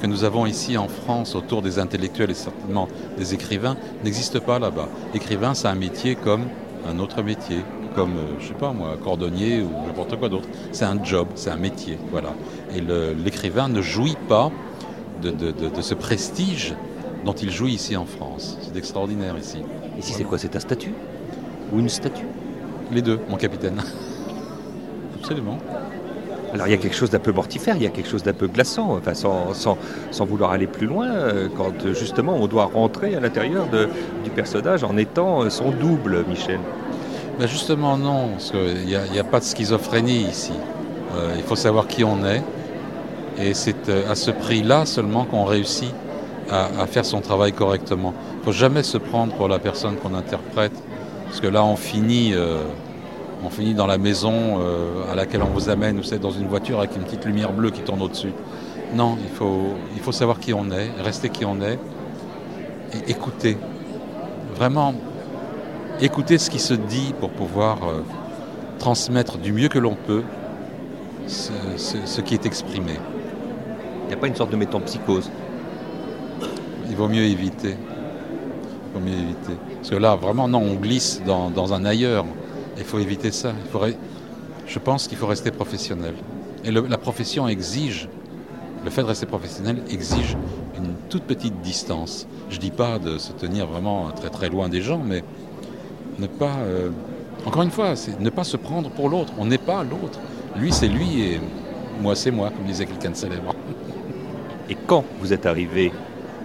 que 0.01 0.07
nous 0.07 0.23
avons 0.23 0.45
ici 0.45 0.77
en 0.77 0.87
France 0.87 1.35
autour 1.35 1.61
des 1.61 1.79
intellectuels 1.79 2.31
et 2.31 2.35
certainement 2.35 2.87
des 3.17 3.33
écrivains 3.33 3.75
n'existe 4.03 4.39
pas 4.39 4.59
là-bas. 4.59 4.87
Écrivain, 5.13 5.53
c'est 5.53 5.67
un 5.67 5.75
métier 5.75 6.15
comme 6.15 6.45
un 6.87 6.99
autre 6.99 7.21
métier, 7.23 7.57
comme, 7.95 8.11
euh, 8.17 8.35
je 8.39 8.47
sais 8.49 8.53
pas 8.53 8.71
moi, 8.73 8.95
cordonnier 9.03 9.61
ou 9.61 9.69
n'importe 9.87 10.15
quoi 10.17 10.29
d'autre. 10.29 10.47
C'est 10.71 10.85
un 10.85 11.03
job, 11.03 11.27
c'est 11.35 11.49
un 11.49 11.57
métier, 11.57 11.97
voilà. 12.11 12.29
Et 12.75 12.81
l'écrivain 12.81 13.67
ne 13.69 13.81
jouit 13.81 14.17
pas 14.29 14.51
de, 15.21 15.31
de- 15.31 15.51
de- 15.51 15.69
de 15.69 15.81
ce 15.81 15.95
prestige 15.95 16.75
dont 17.25 17.33
il 17.33 17.49
jouit 17.51 17.73
ici 17.73 17.97
en 17.97 18.05
France. 18.05 18.57
C'est 18.61 18.77
extraordinaire 18.77 19.35
ici. 19.37 19.57
Ici, 19.99 20.13
c'est 20.13 20.23
quoi 20.23 20.37
C'est 20.37 20.55
un 20.55 20.59
statut 20.59 20.93
Ou 21.73 21.79
une 21.79 21.89
statue? 21.89 22.27
Les 22.91 23.01
deux, 23.01 23.19
mon 23.29 23.35
capitaine. 23.37 23.81
Absolument. 25.19 25.57
Alors 26.57 26.67
il 26.67 26.71
y 26.71 26.73
a 26.73 26.77
quelque 26.77 26.95
chose 26.95 27.11
d'un 27.11 27.19
peu 27.19 27.31
mortifère, 27.31 27.75
il 27.75 27.83
y 27.83 27.85
a 27.85 27.91
quelque 27.91 28.09
chose 28.09 28.23
d'un 28.23 28.33
peu 28.33 28.47
glaçant, 28.47 28.97
enfin, 28.97 29.13
sans, 29.13 29.53
sans- 29.53 30.25
vouloir 30.25 30.49
aller 30.49 30.65
plus 30.65 30.87
loin, 30.87 31.07
euh, 31.07 31.49
quand 31.55 31.93
justement 31.93 32.35
on 32.35 32.47
doit 32.47 32.65
rentrer 32.65 33.13
à 33.13 33.19
l'intérieur 33.19 33.67
du 34.23 34.31
personnage 34.31 34.83
en 34.83 34.97
étant 34.97 35.43
euh, 35.43 35.51
son 35.51 35.69
double, 35.69 36.25
Michel. 36.27 36.59
Ben 37.39 37.47
justement 37.47 37.95
non, 37.95 38.29
parce 38.29 38.49
qu'il 38.49 38.87
n'y 38.87 39.19
a, 39.19 39.23
pas 39.23 39.39
de 39.39 39.43
schizophrénie 39.43 40.23
ici. 40.23 40.53
Euh, 41.15 41.35
il 41.37 41.43
faut 41.43 41.55
savoir 41.55 41.85
qui 41.85 42.03
on 42.03 42.25
est. 42.25 42.41
Et 43.39 43.53
c'est 43.53 43.87
à 44.09 44.15
ce 44.15 44.31
prix-là 44.31 44.87
seulement 44.87 45.25
qu'on 45.25 45.45
réussit 45.45 45.93
à, 46.49 46.87
faire 46.87 47.05
son 47.05 47.21
travail 47.21 47.53
correctement. 47.53 48.15
Il 48.33 48.39
ne 48.39 48.43
faut 48.45 48.51
jamais 48.51 48.81
se 48.81 48.97
prendre 48.97 49.31
pour 49.35 49.47
la 49.47 49.59
personne 49.59 49.97
qu'on 49.97 50.15
interprète. 50.15 50.73
Parce 51.27 51.39
que 51.39 51.45
là, 51.45 51.63
on 51.63 51.75
finit, 51.75 52.33
on 53.43 53.49
finit 53.49 53.73
dans 53.73 53.87
la 53.87 53.97
maison 53.97 54.59
euh, 54.59 55.11
à 55.11 55.15
laquelle 55.15 55.41
on 55.43 55.47
vous 55.53 55.69
amène, 55.69 55.97
vous 55.97 56.03
savez, 56.03 56.21
dans 56.21 56.31
une 56.31 56.47
voiture 56.47 56.79
avec 56.79 56.95
une 56.95 57.03
petite 57.03 57.25
lumière 57.25 57.51
bleue 57.53 57.69
qui 57.71 57.81
tourne 57.81 58.01
au-dessus. 58.01 58.31
Non, 58.95 59.17
il 59.21 59.29
faut, 59.29 59.75
il 59.95 60.01
faut 60.01 60.11
savoir 60.11 60.39
qui 60.39 60.53
on 60.53 60.71
est, 60.71 60.89
rester 61.03 61.29
qui 61.29 61.45
on 61.45 61.61
est, 61.61 61.77
et 62.93 63.11
écouter. 63.11 63.57
Vraiment, 64.55 64.93
écouter 66.01 66.37
ce 66.37 66.49
qui 66.49 66.59
se 66.59 66.73
dit 66.73 67.13
pour 67.19 67.29
pouvoir 67.29 67.77
euh, 67.87 68.01
transmettre 68.79 69.37
du 69.37 69.51
mieux 69.53 69.67
que 69.67 69.79
l'on 69.79 69.95
peut 69.95 70.23
ce, 71.27 71.51
ce- 71.75 72.05
ce 72.05 72.21
qui 72.21 72.33
est 72.33 72.45
exprimé. 72.45 72.93
Il 74.05 74.07
n'y 74.07 74.13
a 74.13 74.17
pas 74.17 74.27
une 74.27 74.35
sorte 74.35 74.51
de 74.51 74.55
métampsychose 74.55 75.29
Il 76.89 76.95
vaut 76.95 77.09
mieux 77.09 77.23
éviter. 77.23 77.75
Il 77.75 78.93
vaut 78.99 79.05
mieux 79.05 79.13
éviter. 79.13 79.53
Parce 79.75 79.89
que 79.89 79.95
là, 79.95 80.15
vraiment, 80.15 80.47
non, 80.47 80.59
on 80.61 80.75
glisse 80.75 81.21
dans, 81.25 81.49
dans 81.49 81.73
un 81.73 81.83
ailleurs. 81.85 82.25
Il 82.77 82.83
faut 82.83 82.99
éviter 82.99 83.31
ça. 83.31 83.53
Je 84.67 84.79
pense 84.79 85.07
qu'il 85.07 85.17
faut 85.17 85.27
rester 85.27 85.51
professionnel. 85.51 86.13
Et 86.63 86.71
la 86.71 86.97
profession 86.97 87.47
exige, 87.47 88.09
le 88.83 88.89
fait 88.89 89.01
de 89.01 89.07
rester 89.07 89.25
professionnel 89.25 89.81
exige 89.89 90.37
une 90.77 90.93
toute 91.09 91.23
petite 91.23 91.61
distance. 91.61 92.27
Je 92.49 92.55
ne 92.55 92.61
dis 92.61 92.71
pas 92.71 92.99
de 92.99 93.17
se 93.17 93.31
tenir 93.31 93.67
vraiment 93.67 94.11
très 94.11 94.29
très 94.29 94.49
loin 94.49 94.69
des 94.69 94.81
gens, 94.81 95.01
mais 95.03 95.23
ne 96.19 96.27
pas, 96.27 96.57
euh, 96.59 96.89
encore 97.45 97.63
une 97.63 97.71
fois, 97.71 97.93
ne 98.19 98.29
pas 98.29 98.43
se 98.43 98.57
prendre 98.57 98.89
pour 98.89 99.09
l'autre. 99.09 99.33
On 99.37 99.45
n'est 99.45 99.57
pas 99.57 99.83
l'autre. 99.83 100.19
Lui, 100.55 100.71
c'est 100.71 100.87
lui 100.87 101.21
et 101.21 101.41
moi, 102.01 102.15
c'est 102.15 102.31
moi, 102.31 102.49
comme 102.49 102.65
disait 102.65 102.85
quelqu'un 102.85 103.11
de 103.11 103.15
célèbre. 103.15 103.55
Et 104.69 104.75
quand 104.87 105.03
vous 105.19 105.33
êtes 105.33 105.45
arrivé, 105.45 105.91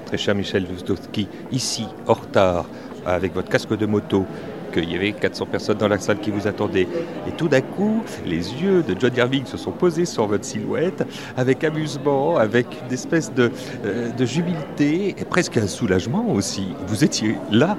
très 0.07 0.17
cher 0.17 0.35
Michel 0.35 0.67
Dostowski, 0.67 1.29
ici, 1.51 1.87
en 2.07 2.15
retard, 2.15 2.67
avec 3.05 3.35
votre 3.35 3.49
casque 3.49 3.77
de 3.77 3.87
moto, 3.87 4.27
qu'il 4.73 4.91
y 4.91 4.97
avait 4.97 5.13
400 5.13 5.47
personnes 5.47 5.79
dans 5.79 5.89
la 5.89 5.99
salle 5.99 6.19
qui 6.19 6.31
vous 6.31 6.47
attendaient, 6.47 6.89
et 7.29 7.33
tout 7.37 7.49
d'un 7.49 7.61
coup, 7.61 8.03
les 8.27 8.55
yeux 8.55 8.83
de 8.83 8.97
John 8.99 9.13
Irving 9.17 9.47
se 9.47 9.57
sont 9.57 9.73
posés 9.73 10.07
sur 10.07 10.27
votre 10.27 10.45
silhouette, 10.45 11.05
avec 11.37 11.63
amusement, 11.65 12.37
avec 12.37 12.67
une 12.87 12.93
espèce 12.93 13.33
de, 13.33 13.51
euh, 13.85 14.11
de 14.11 14.25
jubilité, 14.25 15.15
et 15.19 15.25
presque 15.25 15.57
un 15.57 15.67
soulagement 15.67 16.31
aussi. 16.33 16.67
Vous 16.87 17.05
étiez 17.05 17.37
là. 17.51 17.77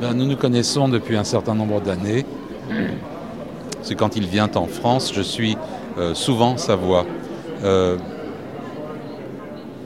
Ben, 0.00 0.14
nous 0.14 0.26
nous 0.26 0.36
connaissons 0.36 0.88
depuis 0.88 1.16
un 1.16 1.24
certain 1.24 1.54
nombre 1.54 1.80
d'années. 1.80 2.24
C'est 3.82 3.94
quand 3.94 4.16
il 4.16 4.26
vient 4.26 4.50
en 4.54 4.66
France, 4.66 5.12
je 5.14 5.22
suis 5.22 5.56
euh, 5.98 6.14
souvent 6.14 6.56
sa 6.56 6.76
voix. 6.76 7.04
Euh, 7.64 7.96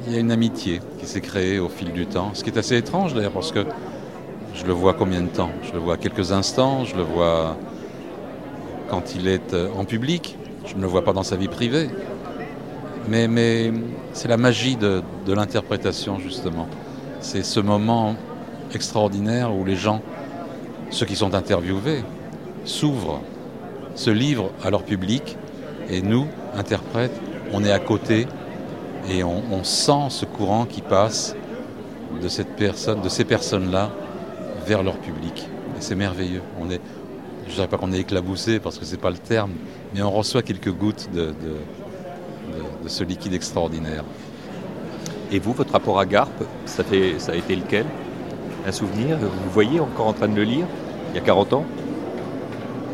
il 0.06 0.12
y 0.12 0.16
a 0.16 0.20
une 0.20 0.30
amitié 0.30 0.80
qui 0.98 1.06
s'est 1.06 1.20
créée 1.20 1.58
au 1.58 1.68
fil 1.68 1.92
du 1.92 2.06
temps, 2.06 2.30
ce 2.34 2.44
qui 2.44 2.50
est 2.50 2.58
assez 2.58 2.76
étrange 2.76 3.14
d'ailleurs 3.14 3.32
parce 3.32 3.50
que 3.50 3.64
je 4.56 4.64
le 4.64 4.72
vois 4.72 4.94
combien 4.94 5.20
de 5.20 5.28
temps 5.28 5.50
Je 5.62 5.72
le 5.72 5.78
vois 5.78 5.96
quelques 5.96 6.32
instants, 6.32 6.84
je 6.84 6.96
le 6.96 7.02
vois 7.02 7.56
quand 8.88 9.14
il 9.14 9.28
est 9.28 9.52
euh, 9.52 9.68
en 9.76 9.84
public, 9.84 10.36
je 10.66 10.74
ne 10.76 10.80
le 10.80 10.86
vois 10.86 11.04
pas 11.04 11.12
dans 11.12 11.22
sa 11.22 11.36
vie 11.36 11.48
privée. 11.48 11.88
Mais, 13.08 13.72
c'est 14.12 14.28
la 14.28 14.36
magie 14.36 14.76
de, 14.76 15.02
l'interprétation 15.28 16.18
justement. 16.18 16.66
C'est 17.20 17.44
ce 17.44 17.60
moment 17.60 18.16
extraordinaire 18.74 19.54
où 19.54 19.64
les 19.64 19.76
gens, 19.76 20.00
ceux 20.90 21.06
qui 21.06 21.14
sont 21.14 21.34
interviewés, 21.34 22.02
s'ouvrent, 22.64 23.20
se 23.94 24.10
livrent 24.10 24.50
à 24.64 24.70
leur 24.70 24.82
public 24.82 25.36
et 25.88 26.02
nous, 26.02 26.26
interprètes, 26.56 27.14
on 27.52 27.62
est 27.62 27.70
à 27.70 27.78
côté 27.78 28.26
et 29.08 29.22
on, 29.22 29.62
sent 29.62 30.08
ce 30.08 30.24
courant 30.24 30.64
qui 30.64 30.80
passe 30.80 31.36
de 32.20 32.28
ces 33.08 33.24
personnes-là 33.24 33.90
vers 34.66 34.82
leur 34.82 34.96
public. 34.96 35.46
Et 35.78 35.80
c'est 35.80 35.94
merveilleux. 35.94 36.42
On 36.60 36.70
est, 36.70 36.80
je 37.46 37.50
ne 37.50 37.54
dirais 37.56 37.68
pas 37.68 37.76
qu'on 37.78 37.92
est 37.92 38.00
éclaboussé 38.00 38.58
parce 38.60 38.78
que 38.78 38.84
c'est 38.84 39.00
pas 39.00 39.10
le 39.10 39.18
terme, 39.18 39.52
mais 39.94 40.02
on 40.02 40.10
reçoit 40.10 40.42
quelques 40.42 40.72
gouttes 40.72 41.08
de, 41.14 41.20
de- 41.20 41.26
de- 41.30 42.84
de 42.84 42.88
ce 42.88 43.04
liquide 43.04 43.34
extraordinaire. 43.34 44.04
Et 45.32 45.38
vous, 45.38 45.52
votre 45.52 45.72
rapport 45.72 45.98
à 45.98 46.06
Garp, 46.06 46.30
ça, 46.66 46.84
fait, 46.84 47.14
ça 47.18 47.32
a 47.32 47.34
été 47.34 47.56
lequel? 47.56 47.84
Un 48.66 48.72
souvenir? 48.72 49.18
Vous 49.18 49.50
voyez 49.52 49.80
encore 49.80 50.06
en 50.08 50.12
train 50.12 50.28
de 50.28 50.36
le 50.36 50.42
lire? 50.44 50.66
Il 51.12 51.16
y 51.16 51.18
a 51.18 51.22
40 51.22 51.52
ans? 51.52 51.64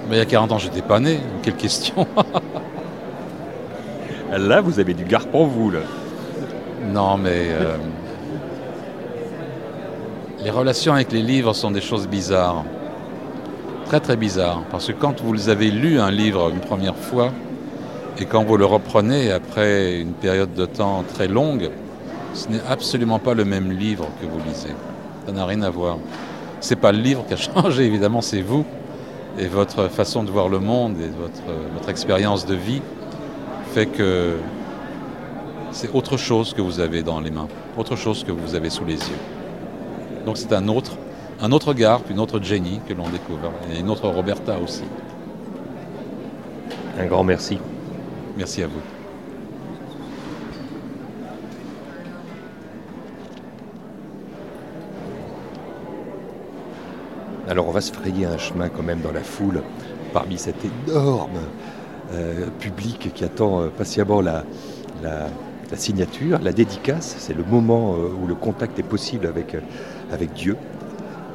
Mais 0.08 0.16
il 0.16 0.18
y 0.18 0.22
a 0.22 0.26
40 0.26 0.52
ans, 0.52 0.58
j'étais 0.58 0.82
pas 0.82 0.98
né. 1.00 1.20
Quelle 1.42 1.56
question 1.56 2.06
Là, 4.30 4.60
vous 4.62 4.80
avez 4.80 4.94
du 4.94 5.04
Garp 5.04 5.28
en 5.34 5.44
vous, 5.44 5.70
là. 5.70 5.80
Non, 6.90 7.16
mais 7.18 7.48
euh, 7.50 7.76
les 10.42 10.50
relations 10.50 10.94
avec 10.94 11.12
les 11.12 11.22
livres 11.22 11.52
sont 11.52 11.70
des 11.70 11.80
choses 11.80 12.08
bizarres. 12.08 12.64
Très 13.86 14.00
très 14.00 14.16
bizarres. 14.16 14.62
Parce 14.70 14.88
que 14.88 14.92
quand 14.92 15.20
vous 15.20 15.48
avez 15.48 15.70
lu 15.70 16.00
un 16.00 16.10
livre 16.10 16.50
une 16.50 16.60
première 16.60 16.96
fois, 16.96 17.30
et 18.18 18.24
quand 18.24 18.44
vous 18.44 18.56
le 18.56 18.64
reprenez 18.64 19.30
après 19.30 20.00
une 20.00 20.12
période 20.12 20.52
de 20.54 20.66
temps 20.66 21.04
très 21.14 21.28
longue, 21.28 21.70
ce 22.34 22.48
n'est 22.48 22.62
absolument 22.68 23.18
pas 23.18 23.34
le 23.34 23.44
même 23.44 23.70
livre 23.70 24.08
que 24.20 24.26
vous 24.26 24.38
lisez. 24.46 24.74
Ça 25.26 25.32
n'a 25.32 25.46
rien 25.46 25.62
à 25.62 25.70
voir. 25.70 25.98
C'est 26.60 26.76
pas 26.76 26.92
le 26.92 26.98
livre 26.98 27.24
qui 27.26 27.34
a 27.34 27.36
changé, 27.54 27.84
évidemment, 27.84 28.20
c'est 28.20 28.42
vous 28.42 28.64
et 29.38 29.46
votre 29.46 29.88
façon 29.88 30.24
de 30.24 30.30
voir 30.30 30.48
le 30.48 30.58
monde 30.58 30.96
et 31.00 31.08
votre 31.74 31.88
expérience 31.88 32.44
de 32.44 32.54
vie 32.54 32.82
fait 33.72 33.86
que 33.86 34.36
c'est 35.70 35.94
autre 35.94 36.18
chose 36.18 36.52
que 36.52 36.60
vous 36.60 36.80
avez 36.80 37.02
dans 37.02 37.20
les 37.20 37.30
mains, 37.30 37.48
autre 37.78 37.96
chose 37.96 38.24
que 38.24 38.32
vous 38.32 38.54
avez 38.54 38.68
sous 38.68 38.84
les 38.84 38.96
yeux. 38.96 39.41
Donc 40.24 40.36
c'est 40.38 40.52
un 40.52 40.68
autre, 40.68 40.92
un 41.40 41.50
autre 41.52 41.74
Garp, 41.74 42.08
une 42.10 42.20
autre 42.20 42.40
Jenny 42.40 42.80
que 42.86 42.94
l'on 42.94 43.08
découvre, 43.08 43.52
et 43.72 43.80
une 43.80 43.90
autre 43.90 44.08
Roberta 44.08 44.58
aussi. 44.58 44.84
Un 46.98 47.06
grand 47.06 47.24
merci. 47.24 47.58
Merci 48.36 48.62
à 48.62 48.66
vous. 48.66 48.80
Alors 57.48 57.68
on 57.68 57.72
va 57.72 57.80
se 57.80 57.92
frayer 57.92 58.26
un 58.26 58.38
chemin 58.38 58.68
quand 58.68 58.82
même 58.82 59.00
dans 59.00 59.12
la 59.12 59.22
foule, 59.22 59.62
parmi 60.12 60.38
cet 60.38 60.56
énorme 60.64 61.40
euh, 62.12 62.46
public 62.60 63.10
qui 63.14 63.24
attend 63.24 63.62
euh, 63.62 63.68
patiemment 63.68 64.20
la, 64.20 64.44
la- 65.02 65.28
la 65.72 65.76
signature, 65.78 66.38
la 66.42 66.52
dédicace. 66.52 67.16
C'est 67.18 67.34
le 67.36 67.42
moment 67.42 67.94
euh, 67.94 68.08
où 68.22 68.26
le 68.28 68.34
contact 68.34 68.78
est 68.78 68.82
possible 68.84 69.26
avec, 69.26 69.54
euh, 69.56 69.60
avec 70.12 70.32
Dieu. 70.34 70.56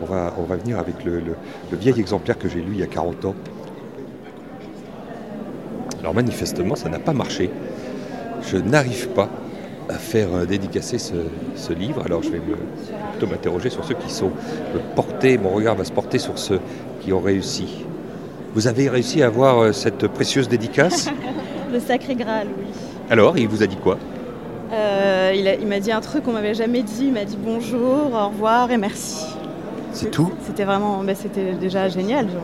On 0.02 0.06
va, 0.06 0.34
on 0.38 0.44
va 0.44 0.56
venir 0.58 0.78
avec 0.80 1.04
le, 1.04 1.20
le- 1.20 1.36
le 1.72 1.78
vieil 1.78 2.00
exemplaire 2.00 2.38
que 2.38 2.48
j'ai 2.48 2.62
lu 2.62 2.70
il 2.74 2.80
y 2.80 2.84
a 2.84 2.88
40 2.88 3.26
ans. 3.26 3.36
Alors 6.00 6.14
manifestement, 6.14 6.76
ça 6.76 6.88
n'a 6.90 7.00
pas 7.00 7.14
marché. 7.14 7.50
Je 8.44 8.58
n'arrive 8.58 9.10
pas 9.10 9.28
à 9.90 9.96
faire 9.96 10.28
euh, 10.34 10.46
dédicacer 10.46 11.00
ce, 11.00 11.16
ce 11.56 11.74
livre. 11.74 12.04
Alors 12.06 12.22
je 12.22 12.30
vais 12.30 12.38
me, 12.40 12.56
plutôt 13.12 13.28
m'interroger 13.28 13.70
sur 13.72 13.84
ceux 13.84 13.96
qui 13.96 14.12
sont 14.12 14.32
portés, 14.96 15.38
mon 15.40 15.50
regard 15.50 15.76
va 15.76 15.84
se 15.84 15.92
porter 15.92 16.20
sur 16.20 16.38
ceux 16.38 16.60
qui 17.02 17.12
ont 17.12 17.20
réussi. 17.22 17.86
Vous 18.54 18.68
avez 18.68 18.88
réussi 18.90 19.24
à 19.24 19.28
avoir 19.28 19.74
cette 19.74 20.08
précieuse 20.08 20.48
dédicace? 20.48 21.10
Le 21.74 21.80
Sacré 21.80 22.16
Graal, 22.16 22.48
oui. 22.58 22.66
Alors, 23.10 23.38
il 23.38 23.48
vous 23.48 23.62
a 23.64 23.68
dit 23.68 23.76
quoi? 23.76 23.98
Euh, 24.72 25.56
il 25.62 25.68
m'a 25.68 25.80
dit 25.80 25.92
un 25.92 26.02
truc 26.02 26.24
qu'on 26.24 26.34
m'avait 26.34 26.54
jamais 26.54 26.84
dit. 26.84 27.06
Il 27.06 27.14
m'a 27.14 27.24
dit 27.26 27.38
bonjour, 27.42 28.12
au 28.14 28.28
revoir 28.28 28.70
et 28.72 28.78
merci. 28.78 29.26
C'est 29.94 30.12
tout 30.12 30.32
C'était 30.46 30.66
vraiment, 30.66 31.02
ben, 31.04 31.16
c'était 31.16 31.54
déjà 31.54 31.88
génial. 31.88 32.28
genre. 32.30 32.42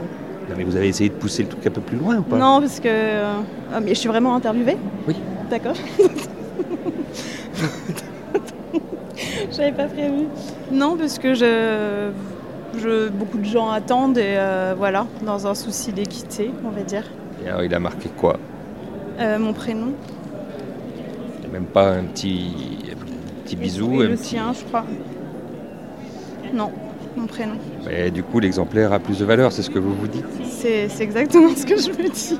Non, 0.49 0.55
mais 0.57 0.63
vous 0.63 0.75
avez 0.75 0.87
essayé 0.89 1.09
de 1.09 1.15
pousser 1.15 1.43
le 1.43 1.49
truc 1.49 1.65
un 1.67 1.71
peu 1.71 1.81
plus 1.81 1.97
loin 1.97 2.17
ou 2.17 2.21
pas? 2.23 2.37
Non, 2.37 2.59
parce 2.59 2.79
que. 2.79 2.87
euh, 2.87 3.33
ah, 3.73 3.79
mais 3.79 3.89
je 3.89 3.99
suis 3.99 4.09
vraiment 4.09 4.35
interviewée? 4.35 4.77
Oui. 5.07 5.15
D'accord. 5.49 5.75
J'avais 9.51 9.71
pas 9.71 9.85
prévu. 9.85 10.25
Non, 10.71 10.97
parce 10.97 11.19
que 11.19 11.33
je, 11.33 12.09
je- 12.77 13.09
beaucoup 13.09 13.37
de 13.37 13.45
gens 13.45 13.69
attendent 13.69 14.17
et 14.17 14.35
euh, 14.37 14.73
voilà, 14.77 15.05
dans 15.25 15.45
un 15.47 15.53
souci 15.55 15.91
d'équité, 15.91 16.51
on 16.65 16.69
va 16.69 16.81
dire. 16.81 17.03
Et 17.45 17.49
alors, 17.49 17.63
il 17.63 17.73
a 17.73 17.79
marqué 17.79 18.09
quoi? 18.09 18.37
Euh, 19.19 19.37
mon 19.37 19.53
prénom 19.53 19.91
Même 21.53 21.65
pas 21.65 21.91
un 21.91 22.05
petit, 22.05 22.47
un 22.91 23.43
petit 23.43 23.55
bisou 23.55 24.01
et 24.01 24.05
un 24.07 24.09
le 24.09 24.15
petit- 24.15 24.29
sien, 24.29 24.51
je 24.53 24.63
crois. 24.65 24.85
Non, 26.51 26.71
mon 27.15 27.27
prénom. 27.27 27.53
Et 27.91 28.09
du 28.09 28.23
coup, 28.23 28.39
l'exemplaire 28.39 28.91
a 28.91 28.97
plus 28.99 29.19
de 29.19 29.25
valeur, 29.25 29.51
c'est 29.51 29.61
ce 29.61 29.69
que 29.69 29.77
vous 29.77 29.93
vous 29.93 30.07
dites 30.07 30.25
C'est 30.49 30.89
exactement 30.99 31.49
ce 31.55 31.63
que 31.63 31.77
je 31.79 31.89
me 31.91 32.09
dis. 32.09 32.39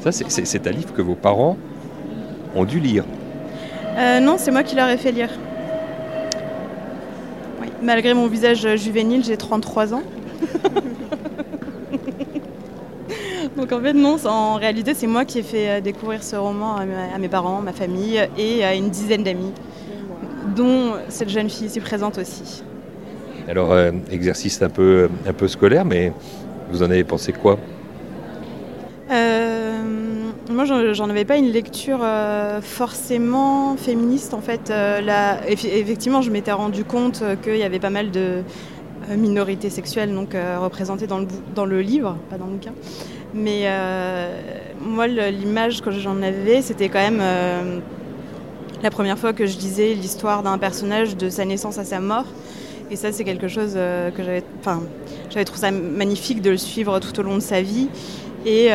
Ça, 0.00 0.10
c'est- 0.10 0.66
un 0.66 0.70
livre 0.72 0.92
que 0.92 1.02
vos 1.02 1.14
parents 1.14 1.56
ont 2.56 2.64
dû 2.64 2.80
lire. 2.80 3.04
Euh, 3.96 4.18
non, 4.18 4.34
c'est 4.38 4.50
moi 4.50 4.64
qui 4.64 4.74
leur 4.74 4.88
ai 4.88 4.96
fait 4.96 5.12
lire. 5.12 5.30
Oui, 7.62 7.68
malgré 7.80 8.12
mon 8.12 8.26
visage 8.26 8.66
juvénile, 8.76 9.22
j'ai 9.24 9.36
33 9.36 9.94
ans. 9.94 10.02
Donc 13.58 13.72
en 13.72 13.80
fait, 13.80 13.92
non, 13.92 14.16
en 14.24 14.54
réalité, 14.54 14.94
c'est 14.94 15.08
moi 15.08 15.24
qui 15.24 15.40
ai 15.40 15.42
fait 15.42 15.68
euh, 15.68 15.80
découvrir 15.80 16.22
ce 16.22 16.36
roman 16.36 16.76
à 16.76 17.18
mes, 17.18 17.28
parents, 17.28 17.60
ma 17.60 17.72
famille 17.72 18.20
et 18.38 18.64
à 18.64 18.72
une 18.76 18.88
dizaine 18.88 19.24
d'amis, 19.24 19.52
dont 20.54 20.92
cette 21.08 21.28
jeune 21.28 21.50
fille 21.50 21.66
ici 21.66 21.80
présente 21.80 22.18
aussi. 22.18 22.62
Alors, 23.48 23.72
euh, 23.72 23.90
exercice 24.12 24.62
un 24.62 24.68
peu, 24.68 25.08
un 25.26 25.32
peu 25.32 25.48
scolaire, 25.48 25.84
mais 25.84 26.12
vous 26.70 26.84
en 26.84 26.90
avez 26.90 27.02
pensé 27.02 27.32
quoi? 27.32 27.58
Euh, 29.10 29.82
moi, 30.52 30.64
j'en 30.64 31.10
avais 31.10 31.24
pas 31.24 31.36
une 31.36 31.50
lecture 31.50 31.98
euh, 32.00 32.60
forcément 32.60 33.76
féministe. 33.76 34.34
En 34.34 34.40
fait, 34.40 34.72
effectivement, 35.48 36.22
je 36.22 36.30
m'étais 36.30 36.52
rendu 36.52 36.84
compte 36.84 37.24
qu'il 37.42 37.56
y 37.56 37.64
avait 37.64 37.80
pas 37.80 37.90
mal 37.90 38.12
de 38.12 38.42
minorités 39.16 39.70
sexuelles 39.70 40.14
donc, 40.14 40.36
représentées 40.60 41.08
dans 41.08 41.18
le, 41.18 41.26
dans 41.54 41.64
le 41.64 41.80
livre, 41.80 42.16
pas 42.30 42.36
dans 42.36 42.46
le 42.46 42.52
bouquin. 42.52 42.72
Mais 43.34 43.62
euh, 43.64 44.40
moi, 44.80 45.06
l'image 45.06 45.82
que 45.82 45.90
j'en 45.90 46.22
avais, 46.22 46.62
c'était 46.62 46.88
quand 46.88 47.00
même 47.00 47.20
euh, 47.20 47.78
la 48.82 48.90
première 48.90 49.18
fois 49.18 49.32
que 49.32 49.46
je 49.46 49.58
lisais 49.58 49.94
l'histoire 49.94 50.42
d'un 50.42 50.58
personnage 50.58 51.16
de 51.16 51.28
sa 51.28 51.44
naissance 51.44 51.78
à 51.78 51.84
sa 51.84 52.00
mort. 52.00 52.24
Et 52.90 52.96
ça, 52.96 53.12
c'est 53.12 53.24
quelque 53.24 53.48
chose 53.48 53.74
euh, 53.76 54.10
que 54.10 54.24
j'avais, 54.24 54.42
enfin, 54.60 54.82
j'avais 55.28 55.44
trouvé 55.44 55.60
ça 55.60 55.70
magnifique 55.70 56.40
de 56.40 56.50
le 56.50 56.56
suivre 56.56 57.00
tout 57.00 57.20
au 57.20 57.22
long 57.22 57.34
de 57.34 57.40
sa 57.40 57.60
vie. 57.60 57.88
Et, 58.46 58.70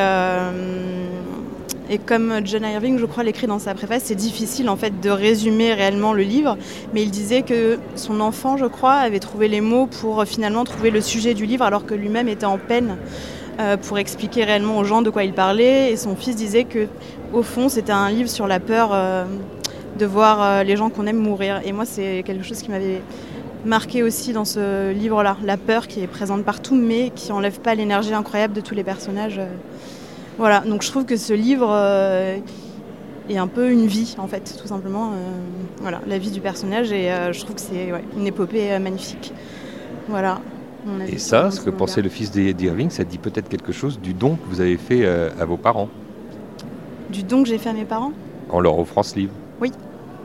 comme 2.05 2.41
John 2.45 2.63
Irving, 2.63 2.97
je 2.99 3.05
crois, 3.05 3.23
l'écrit 3.23 3.47
dans 3.47 3.59
sa 3.59 3.73
préface, 3.73 4.03
c'est 4.05 4.15
difficile 4.15 4.69
en 4.69 4.75
fait 4.75 4.99
de 4.99 5.09
résumer 5.09 5.73
réellement 5.73 6.13
le 6.13 6.23
livre. 6.23 6.57
Mais 6.93 7.01
il 7.01 7.11
disait 7.11 7.41
que 7.41 7.79
son 7.95 8.19
enfant, 8.19 8.55
je 8.55 8.65
crois, 8.65 8.93
avait 8.93 9.19
trouvé 9.19 9.47
les 9.47 9.61
mots 9.61 9.87
pour 9.87 10.23
finalement 10.25 10.63
trouver 10.63 10.91
le 10.91 11.01
sujet 11.01 11.33
du 11.33 11.45
livre, 11.45 11.65
alors 11.65 11.85
que 11.85 11.95
lui-même 11.95 12.27
était 12.27 12.45
en 12.45 12.59
peine 12.59 12.97
euh, 13.59 13.77
pour 13.77 13.99
expliquer 13.99 14.45
réellement 14.45 14.77
aux 14.77 14.83
gens 14.83 15.01
de 15.03 15.09
quoi 15.09 15.23
il 15.23 15.33
parlait. 15.33 15.91
Et 15.91 15.97
son 15.97 16.15
fils 16.15 16.35
disait 16.35 16.63
que, 16.63 16.87
au 17.33 17.43
fond, 17.43 17.69
c'était 17.69 17.91
un 17.91 18.09
livre 18.09 18.29
sur 18.29 18.47
la 18.47 18.59
peur 18.59 18.89
euh, 18.93 19.25
de 19.99 20.05
voir 20.05 20.41
euh, 20.41 20.63
les 20.63 20.75
gens 20.75 20.89
qu'on 20.89 21.05
aime 21.05 21.17
mourir. 21.17 21.61
Et 21.63 21.71
moi, 21.71 21.85
c'est 21.85 22.23
quelque 22.25 22.43
chose 22.43 22.61
qui 22.61 22.71
m'avait 22.71 23.01
marqué 23.63 24.01
aussi 24.01 24.33
dans 24.33 24.45
ce 24.45 24.91
livre-là, 24.91 25.37
la 25.43 25.57
peur 25.57 25.87
qui 25.87 26.01
est 26.01 26.07
présente 26.07 26.43
partout, 26.43 26.75
mais 26.75 27.11
qui 27.11 27.31
enlève 27.31 27.59
pas 27.59 27.75
l'énergie 27.75 28.13
incroyable 28.13 28.53
de 28.53 28.61
tous 28.61 28.73
les 28.73 28.83
personnages. 28.83 29.39
Voilà, 30.37 30.61
donc 30.61 30.81
je 30.81 30.89
trouve 30.89 31.05
que 31.05 31.15
ce 31.15 31.31
livre 31.31 31.71
est 33.29 33.37
un 33.37 33.47
peu 33.47 33.71
une 33.71 33.85
vie, 33.85 34.15
en 34.17 34.27
fait, 34.27 34.57
tout 34.59 34.67
simplement. 34.67 35.11
voilà, 35.79 36.01
la 36.07 36.17
vie 36.17 36.31
du 36.31 36.41
personnage, 36.41 36.91
et 36.91 37.09
je 37.31 37.39
trouve 37.39 37.55
que 37.55 37.61
c'est 37.61 37.93
une 38.17 38.27
épopée 38.27 38.77
magnifique. 38.79 39.31
Voilà. 40.09 40.41
Et 41.07 41.17
ça, 41.17 41.49
ce 41.51 41.61
que 41.61 41.69
pensait 41.69 42.01
le 42.01 42.09
fils 42.09 42.31
d'I- 42.31 42.53
d'Irving, 42.53 42.89
ça 42.89 43.03
dit 43.03 43.17
peut-être 43.17 43.47
quelque 43.49 43.71
chose 43.71 43.99
du 43.99 44.13
don 44.13 44.35
que 44.35 44.47
vous 44.49 44.59
avez 44.61 44.77
fait 44.77 45.05
euh, 45.05 45.29
à 45.39 45.45
vos 45.45 45.57
parents 45.57 45.87
Du 47.09 47.23
don 47.23 47.43
que 47.43 47.49
j'ai 47.49 47.57
fait 47.57 47.69
à 47.69 47.73
mes 47.73 47.85
parents? 47.85 48.11
En 48.49 48.59
leur 48.59 48.77
offrant 48.77 49.03
ce 49.03 49.15
livre, 49.15 49.31
Oui, 49.61 49.71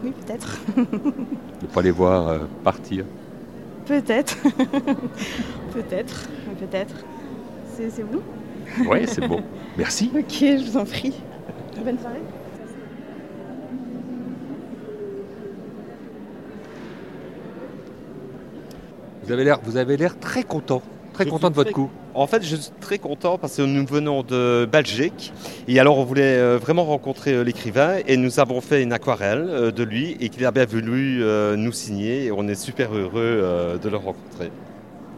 oui, 0.05 0.13
peut-être. 0.27 0.59
de 0.77 0.83
ne 0.83 1.67
pas 1.73 1.83
les 1.83 1.91
voir 1.93 2.29
euh, 2.29 2.39
partir. 2.65 3.05
peut-être. 3.87 4.37
peut-être, 5.73 6.29
peut-être. 6.59 6.95
C'est 7.77 8.03
vous 8.03 8.21
Oui, 8.91 8.99
c'est 9.07 9.27
beau. 9.27 9.41
Merci. 9.79 10.11
Ok, 10.15 10.25
je 10.41 10.71
vous 10.71 10.77
en 10.77 10.85
prie. 10.85 11.15
Bonne 11.85 11.99
soirée. 11.99 12.23
Vous 19.29 19.35
avez 19.35 19.45
l'air, 19.45 19.59
vous 19.63 19.77
avez 19.77 19.99
l'air 19.99 20.19
très 20.19 20.43
content, 20.43 20.81
très 21.13 21.27
Je 21.27 21.29
content 21.29 21.51
de 21.51 21.55
votre 21.55 21.67
très- 21.69 21.75
coup. 21.75 21.91
En 22.15 22.27
fait, 22.27 22.43
je 22.43 22.57
suis 22.57 22.73
très 22.81 22.97
content 22.97 23.37
parce 23.37 23.59
que 23.59 23.63
nous 23.63 23.85
venons 23.85 24.23
de 24.23 24.65
Belgique 24.65 25.35
et 25.69 25.79
alors 25.79 25.99
on 25.99 26.05
voulait 26.05 26.39
euh, 26.39 26.57
vraiment 26.57 26.87
rencontrer 26.87 27.35
euh, 27.35 27.45
l'écrivain 27.45 27.97
et 28.07 28.17
nous 28.17 28.41
avons 28.41 28.63
fait 28.63 28.83
une 28.83 28.91
aquarelle 28.95 29.47
euh, 29.51 29.71
de 29.71 29.83
lui 29.83 30.17
et 30.19 30.31
qu'il 30.31 30.47
a 30.47 30.51
bien 30.51 30.65
voulu 30.65 31.23
nous 31.59 31.73
signer 31.73 32.25
et 32.25 32.33
on 32.33 32.49
est 32.49 32.55
super 32.55 32.95
heureux 32.97 33.79
de 33.83 33.89
le 33.91 33.97
rencontrer. 33.99 34.51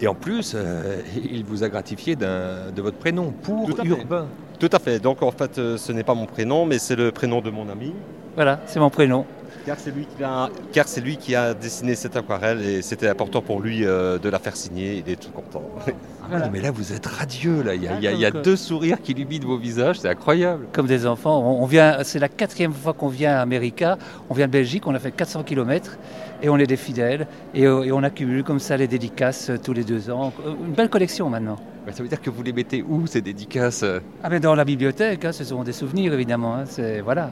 Et 0.01 0.09
en 0.09 0.15
plus, 0.17 0.55
euh, 0.57 1.01
il 1.33 1.45
vous 1.45 1.63
a 1.63 1.69
gratifié 1.69 2.17
de 2.17 2.83
votre 2.83 2.97
prénom 2.97 3.33
pour 3.45 3.69
Tout 3.69 3.77
fait. 3.77 3.87
Urbain. 3.87 4.27
Tout 4.59 4.71
à 4.73 4.81
fait. 4.81 4.99
Donc 4.99 5.23
en 5.23 5.31
fait, 5.31 5.55
ce 5.77 5.93
n'est 5.93 6.03
pas 6.03 6.15
mon 6.15 6.27
prénom, 6.27 6.67
mais 6.67 6.81
c'est 6.81 6.97
le 6.97 7.13
prénom 7.13 7.43
de 7.43 7.51
mon 7.51 7.69
ami. 7.69 7.93
Voilà, 8.35 8.59
c'est 8.67 8.81
mon 8.81 8.91
prénom. 8.91 9.25
Car 9.67 9.77
c'est 9.79 9.91
lui 9.91 10.07
qui 10.17 10.25
a, 10.25 10.49
car 10.73 10.89
c'est 10.89 11.01
lui 11.01 11.17
qui 11.17 11.35
a 11.35 11.53
dessiné 11.55 11.95
cette 11.95 12.17
aquarelle 12.17 12.63
et 12.65 12.83
c'était 12.83 13.09
important 13.09 13.43
pour 13.43 13.61
lui 13.61 13.85
euh, 13.85 14.19
de 14.19 14.29
la 14.29 14.39
faire 14.39 14.57
signer. 14.57 15.03
Il 15.07 15.13
est 15.13 15.17
tout 15.17 15.31
content. 15.31 15.63
Ah 16.33 16.37
oui, 16.45 16.49
mais 16.53 16.61
là, 16.61 16.71
vous 16.71 16.93
êtes 16.93 17.07
radieux. 17.07 17.61
Là. 17.65 17.75
Il 17.75 17.83
y 17.83 17.89
a, 17.89 17.95
il 17.97 18.03
y 18.05 18.07
a- 18.07 18.13
il 18.13 18.21
y 18.21 18.25
a 18.25 18.31
donc, 18.31 18.45
deux 18.45 18.55
sourires 18.55 19.03
qui 19.03 19.11
illuminent 19.11 19.45
vos 19.45 19.57
visages. 19.57 19.99
C'est 19.99 20.09
incroyable. 20.09 20.69
Comme 20.73 20.87
des 20.87 21.05
enfants. 21.05 21.41
On, 21.45 21.61
on 21.65 21.67
vient, 21.67 22.05
c'est 22.05 22.21
la 22.21 22.29
quatrième 22.29 22.73
fois 22.73 22.93
qu'on 22.93 23.09
vient 23.09 23.33
à 23.37 23.41
America. 23.41 23.99
On 24.29 24.35
vient 24.35 24.47
de 24.47 24.53
Belgique, 24.53 24.87
on 24.87 24.95
a 24.95 25.01
fait 25.01 25.11
400 25.11 25.43
km 25.43 25.99
et 26.43 26.49
on 26.49 26.57
est 26.59 26.67
des 26.67 26.77
fidèles. 26.77 27.27
Et, 27.55 27.67
euh, 27.67 27.83
et 27.85 27.93
on 27.93 28.03
accumule 28.03 28.43
comme 28.45 28.61
ça 28.61 28.77
les 28.77 28.87
dédicaces 28.89 29.51
euh, 29.51 29.57
tous 29.63 29.73
les 29.73 29.85
deux 29.85 30.11
ans. 30.11 30.33
Euh, 30.47 30.53
Une 30.67 30.73
belle 30.73 30.89
collection 30.91 31.29
maintenant. 31.31 31.57
Ouais, 31.87 31.93
Ça 31.93 32.03
veut 32.03 32.09
dire 32.09 32.21
que 32.21 32.31
vous 32.31 32.43
les 32.43 32.53
mettez 32.53 32.85
où, 32.87 33.07
ces 33.07 33.21
dédicaces 33.23 33.85
Ah, 34.23 34.29
mais 34.31 34.39
dans 34.41 34.55
la 34.55 34.65
bibliothèque, 34.65 35.25
hein, 35.25 35.33
ce 35.33 35.45
sont 35.45 35.63
des 35.63 35.73
souvenirs 35.73 36.13
évidemment. 36.13 36.57
hein, 36.57 36.65
c'est, 36.67 37.01
voilà. 37.01 37.31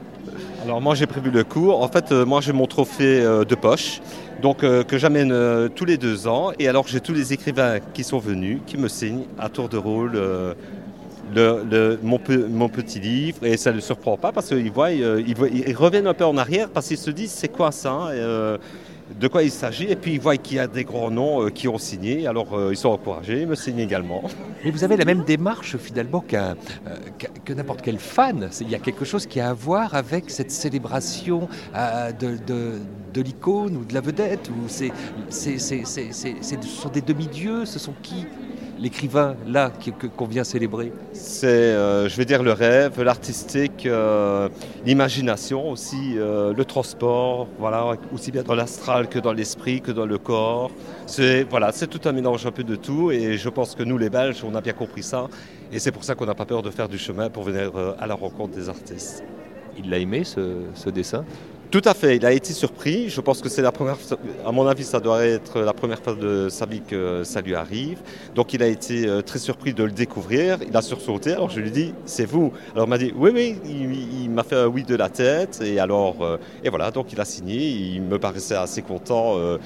Alors 0.63 0.81
moi 0.81 0.95
j'ai 0.95 1.05
prévu 1.07 1.29
le 1.31 1.43
cours. 1.43 1.81
En 1.83 1.87
fait, 1.87 2.11
euh, 2.11 2.25
moi 2.25 2.41
j'ai 2.41 2.53
mon 2.53 2.65
trophée 2.67 3.21
euh, 3.21 3.45
de 3.45 3.55
poche, 3.55 4.01
donc 4.41 4.63
euh, 4.63 4.83
que 4.83 4.97
j'amène 4.97 5.31
euh, 5.31 5.69
tous 5.73 5.85
les 5.85 5.97
deux 5.97 6.27
ans. 6.27 6.51
Et 6.59 6.67
alors 6.67 6.87
j'ai 6.87 6.99
tous 6.99 7.13
les 7.13 7.31
écrivains 7.33 7.77
qui 7.93 8.03
sont 8.03 8.19
venus, 8.19 8.59
qui 8.65 8.77
me 8.77 8.87
signent 8.87 9.23
à 9.37 9.49
tour 9.49 9.69
de 9.69 9.77
rôle 9.77 10.13
euh, 10.15 10.53
le- 11.35 11.63
le- 11.69 11.99
mon, 12.01 12.17
pe- 12.17 12.47
mon 12.49 12.69
petit 12.69 12.99
livre. 12.99 13.37
Et 13.45 13.55
ça 13.55 13.69
ne 13.69 13.75
le 13.75 13.81
surprend 13.81 14.17
pas 14.17 14.31
parce 14.31 14.47
qu'ils 14.47 14.71
voient, 14.71 14.89
euh, 14.89 15.21
ils, 15.25 15.35
voient- 15.35 15.47
ils 15.49 15.75
reviennent 15.75 16.07
un 16.07 16.13
peu 16.15 16.25
en 16.25 16.37
arrière 16.37 16.69
parce 16.69 16.87
qu'ils 16.87 16.97
se 16.97 17.11
disent 17.11 17.31
c'est 17.31 17.49
quoi 17.49 17.71
ça 17.71 18.07
Et, 18.13 18.17
euh, 18.17 18.57
de 19.19 19.27
quoi 19.27 19.43
il 19.43 19.51
s'agit 19.51 19.85
et 19.85 19.95
puis 19.95 20.13
ils 20.13 20.19
voient 20.19 20.37
qu'il 20.37 20.57
y 20.57 20.59
a 20.59 20.67
des 20.67 20.83
grands 20.83 21.09
noms 21.09 21.43
euh, 21.43 21.49
qui 21.49 21.67
ont 21.67 21.77
signé, 21.77 22.27
alors 22.27 22.53
euh, 22.53 22.69
ils 22.71 22.77
sont 22.77 22.89
encouragés, 22.89 23.41
ils 23.41 23.47
me 23.47 23.55
signent 23.55 23.79
également. 23.79 24.23
Mais 24.63 24.71
vous 24.71 24.83
avez 24.83 24.97
la 24.97 25.05
même 25.05 25.23
démarche 25.23 25.77
finalement 25.77 26.21
qu'un, 26.21 26.55
euh, 26.87 26.95
que 27.45 27.53
n'importe 27.53 27.81
quel 27.81 27.97
fan. 27.97 28.49
Il 28.61 28.69
y 28.69 28.75
a 28.75 28.79
quelque 28.79 29.05
chose 29.05 29.25
qui 29.25 29.39
a 29.39 29.49
à 29.49 29.53
voir 29.53 29.95
avec 29.95 30.29
cette 30.29 30.51
célébration 30.51 31.47
de, 32.19 32.37
de- 32.45 33.21
l'icône 33.21 33.75
ou 33.77 33.83
de 33.85 33.93
la 33.93 34.01
vedette. 34.01 34.49
Ou 34.49 34.67
c'est- 34.67 34.91
ce 35.29 35.57
sont 36.67 36.89
des 36.89 37.01
demi-dieux. 37.01 37.65
Ce 37.65 37.79
sont 37.79 37.93
qui? 38.01 38.25
L'écrivain 38.79 39.35
là 39.47 39.71
qu'on 40.15 40.25
vient 40.25 40.43
célébrer 40.43 40.91
C'est, 41.13 41.47
euh, 41.47 42.07
je 42.09 42.15
vais 42.17 42.25
dire, 42.25 42.43
le 42.43 42.53
rêve, 42.53 43.01
l'artistique, 43.01 43.85
euh, 43.85 44.49
l'imagination 44.85 45.69
aussi, 45.69 46.15
euh, 46.17 46.53
le 46.53 46.65
transport, 46.65 47.47
voilà, 47.59 47.97
aussi 48.13 48.31
bien 48.31 48.43
dans 48.43 48.55
l'astral 48.55 49.09
que 49.09 49.19
dans 49.19 49.33
l'esprit, 49.33 49.81
que 49.81 49.91
dans 49.91 50.05
le 50.05 50.17
corps. 50.17 50.71
C'est, 51.05 51.43
voilà, 51.43 51.71
c'est 51.71 51.87
tout 51.87 52.01
un 52.07 52.11
mélange 52.11 52.45
un 52.45 52.51
peu 52.51 52.63
de 52.63 52.75
tout 52.75 53.11
et 53.11 53.37
je 53.37 53.49
pense 53.49 53.75
que 53.75 53.83
nous, 53.83 53.97
les 53.97 54.09
Belges, 54.09 54.43
on 54.43 54.55
a 54.55 54.61
bien 54.61 54.73
compris 54.73 55.03
ça 55.03 55.27
et 55.71 55.79
c'est 55.79 55.91
pour 55.91 56.03
ça 56.03 56.15
qu'on 56.15 56.25
n'a 56.25 56.35
pas 56.35 56.45
peur 56.45 56.61
de 56.61 56.69
faire 56.71 56.87
du 56.87 56.97
chemin 56.97 57.29
pour 57.29 57.43
venir 57.43 57.71
euh, 57.75 57.93
à 57.99 58.07
la 58.07 58.15
rencontre 58.15 58.55
des 58.55 58.69
artistes. 58.69 59.23
Il 59.77 59.89
l'a 59.89 59.97
aimé 59.97 60.23
ce, 60.23 60.61
ce 60.73 60.89
dessin? 60.89 61.23
Tout 61.71 61.81
à 61.85 61.93
fait, 61.93 62.15
il 62.15 62.25
a 62.25 62.31
été 62.31 62.51
surpris. 62.51 63.09
Je 63.09 63.21
pense 63.21 63.41
que 63.41 63.47
c'est 63.49 63.61
la 63.61 63.71
première 63.71 63.95
fois, 63.95 64.17
à 64.43 64.51
mon 64.51 64.65
avis, 64.65 64.83
ça 64.83 64.99
doit 64.99 65.23
être 65.23 65.61
la 65.61 65.71
première 65.71 65.99
fois 65.99 66.15
de 66.15 66.47
sa 66.49 66.65
vie 66.65 66.81
que 66.81 67.23
ça 67.23 67.41
lui 67.41 67.53
arrive. 67.53 67.99
Donc 68.33 68.53
il 68.55 68.63
a 68.63 68.67
été 68.67 69.05
euh, 69.05 69.21
très 69.21 69.37
surpris 69.37 69.75
de 69.75 69.83
le 69.83 69.91
découvrir. 69.91 70.57
Il 70.67 70.75
a 70.75 70.81
sursauté. 70.81 71.33
Alors 71.33 71.51
je 71.51 71.59
lui 71.59 71.69
dit, 71.69 71.93
c'est 72.05 72.25
vous. 72.25 72.51
Alors 72.73 72.87
il 72.87 72.89
m'a 72.89 72.97
dit, 72.97 73.13
oui, 73.15 73.29
oui. 73.31 73.55
Il, 73.65 74.23
il 74.23 74.29
m'a 74.31 74.41
fait 74.41 74.55
un 74.55 74.65
oui 74.65 74.83
de 74.83 74.95
la 74.95 75.09
tête. 75.09 75.61
Et 75.63 75.79
alors, 75.79 76.23
euh, 76.23 76.37
et 76.63 76.69
voilà. 76.69 76.89
Donc 76.89 77.13
il 77.13 77.21
a 77.21 77.25
signé. 77.25 77.67
Il 77.69 78.01
me 78.01 78.17
paraissait 78.17 78.55
assez 78.55 78.81
content. 78.81 79.35
euh. 79.37 79.59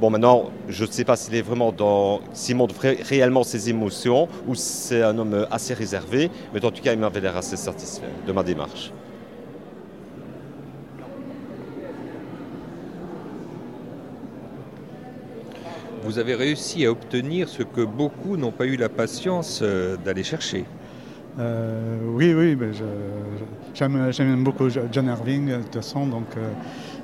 Bon, 0.00 0.08
maintenant, 0.08 0.50
je 0.66 0.86
ne 0.86 0.90
sais 0.90 1.04
pas 1.04 1.14
s'il 1.14 1.34
est 1.34 1.42
vraiment 1.42 1.72
dans, 1.72 2.22
s'il 2.32 2.56
montre 2.56 2.74
réellement 2.80 3.42
ses 3.44 3.68
émotions 3.68 4.28
ou 4.48 4.54
c'est 4.54 5.02
un 5.02 5.18
homme 5.18 5.46
assez 5.50 5.74
réservé. 5.74 6.30
Mais 6.54 6.64
en 6.64 6.70
tout 6.70 6.82
cas, 6.82 6.94
il 6.94 6.98
m'avait 6.98 7.20
l'air 7.20 7.36
assez 7.36 7.56
satisfait 7.56 8.08
de 8.26 8.32
ma 8.32 8.42
démarche. 8.42 8.92
Vous 16.02 16.18
avez 16.18 16.34
réussi 16.34 16.86
à 16.86 16.90
obtenir 16.90 17.48
ce 17.48 17.62
que 17.62 17.82
beaucoup 17.82 18.36
n'ont 18.36 18.52
pas 18.52 18.66
eu 18.66 18.76
la 18.76 18.88
patience 18.88 19.60
euh, 19.62 19.96
d'aller 20.02 20.22
chercher. 20.22 20.64
Euh, 21.38 21.98
oui, 22.14 22.34
oui, 22.34 22.56
j'aime, 23.74 24.42
beaucoup 24.44 24.68
John 24.68 25.06
Irving, 25.06 25.48
de 25.48 25.56
toute 25.62 25.74
façon, 25.76 26.06
donc 26.06 26.26
euh, 26.36 26.50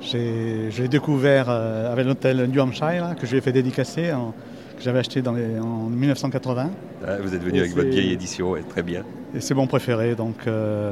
j'ai, 0.00 0.70
je 0.70 0.82
l'ai 0.82 0.88
découvert 0.88 1.46
euh, 1.48 1.92
avec 1.92 2.06
l'hôtel 2.06 2.44
New 2.50 2.60
Hampshire, 2.60 3.02
là, 3.02 3.14
que 3.14 3.26
je 3.26 3.32
lui 3.32 3.38
ai 3.38 3.40
fait 3.40 3.52
dédicacer, 3.52 4.12
en- 4.12 4.32
que 4.76 4.82
j'avais 4.82 4.98
acheté 4.98 5.22
dans 5.22 5.32
les- 5.32 5.58
en 5.58 5.88
1980. 5.88 6.70
Ah, 7.06 7.16
vous 7.22 7.34
êtes 7.34 7.42
venu 7.42 7.58
Et 7.58 7.60
avec 7.60 7.74
votre 7.74 7.88
vieille 7.88 8.12
édition, 8.12 8.50
ouais, 8.50 8.62
très 8.68 8.82
bien. 8.82 9.04
Et 9.34 9.40
c'est 9.40 9.54
mon 9.54 9.66
préféré, 9.66 10.14
donc 10.16 10.46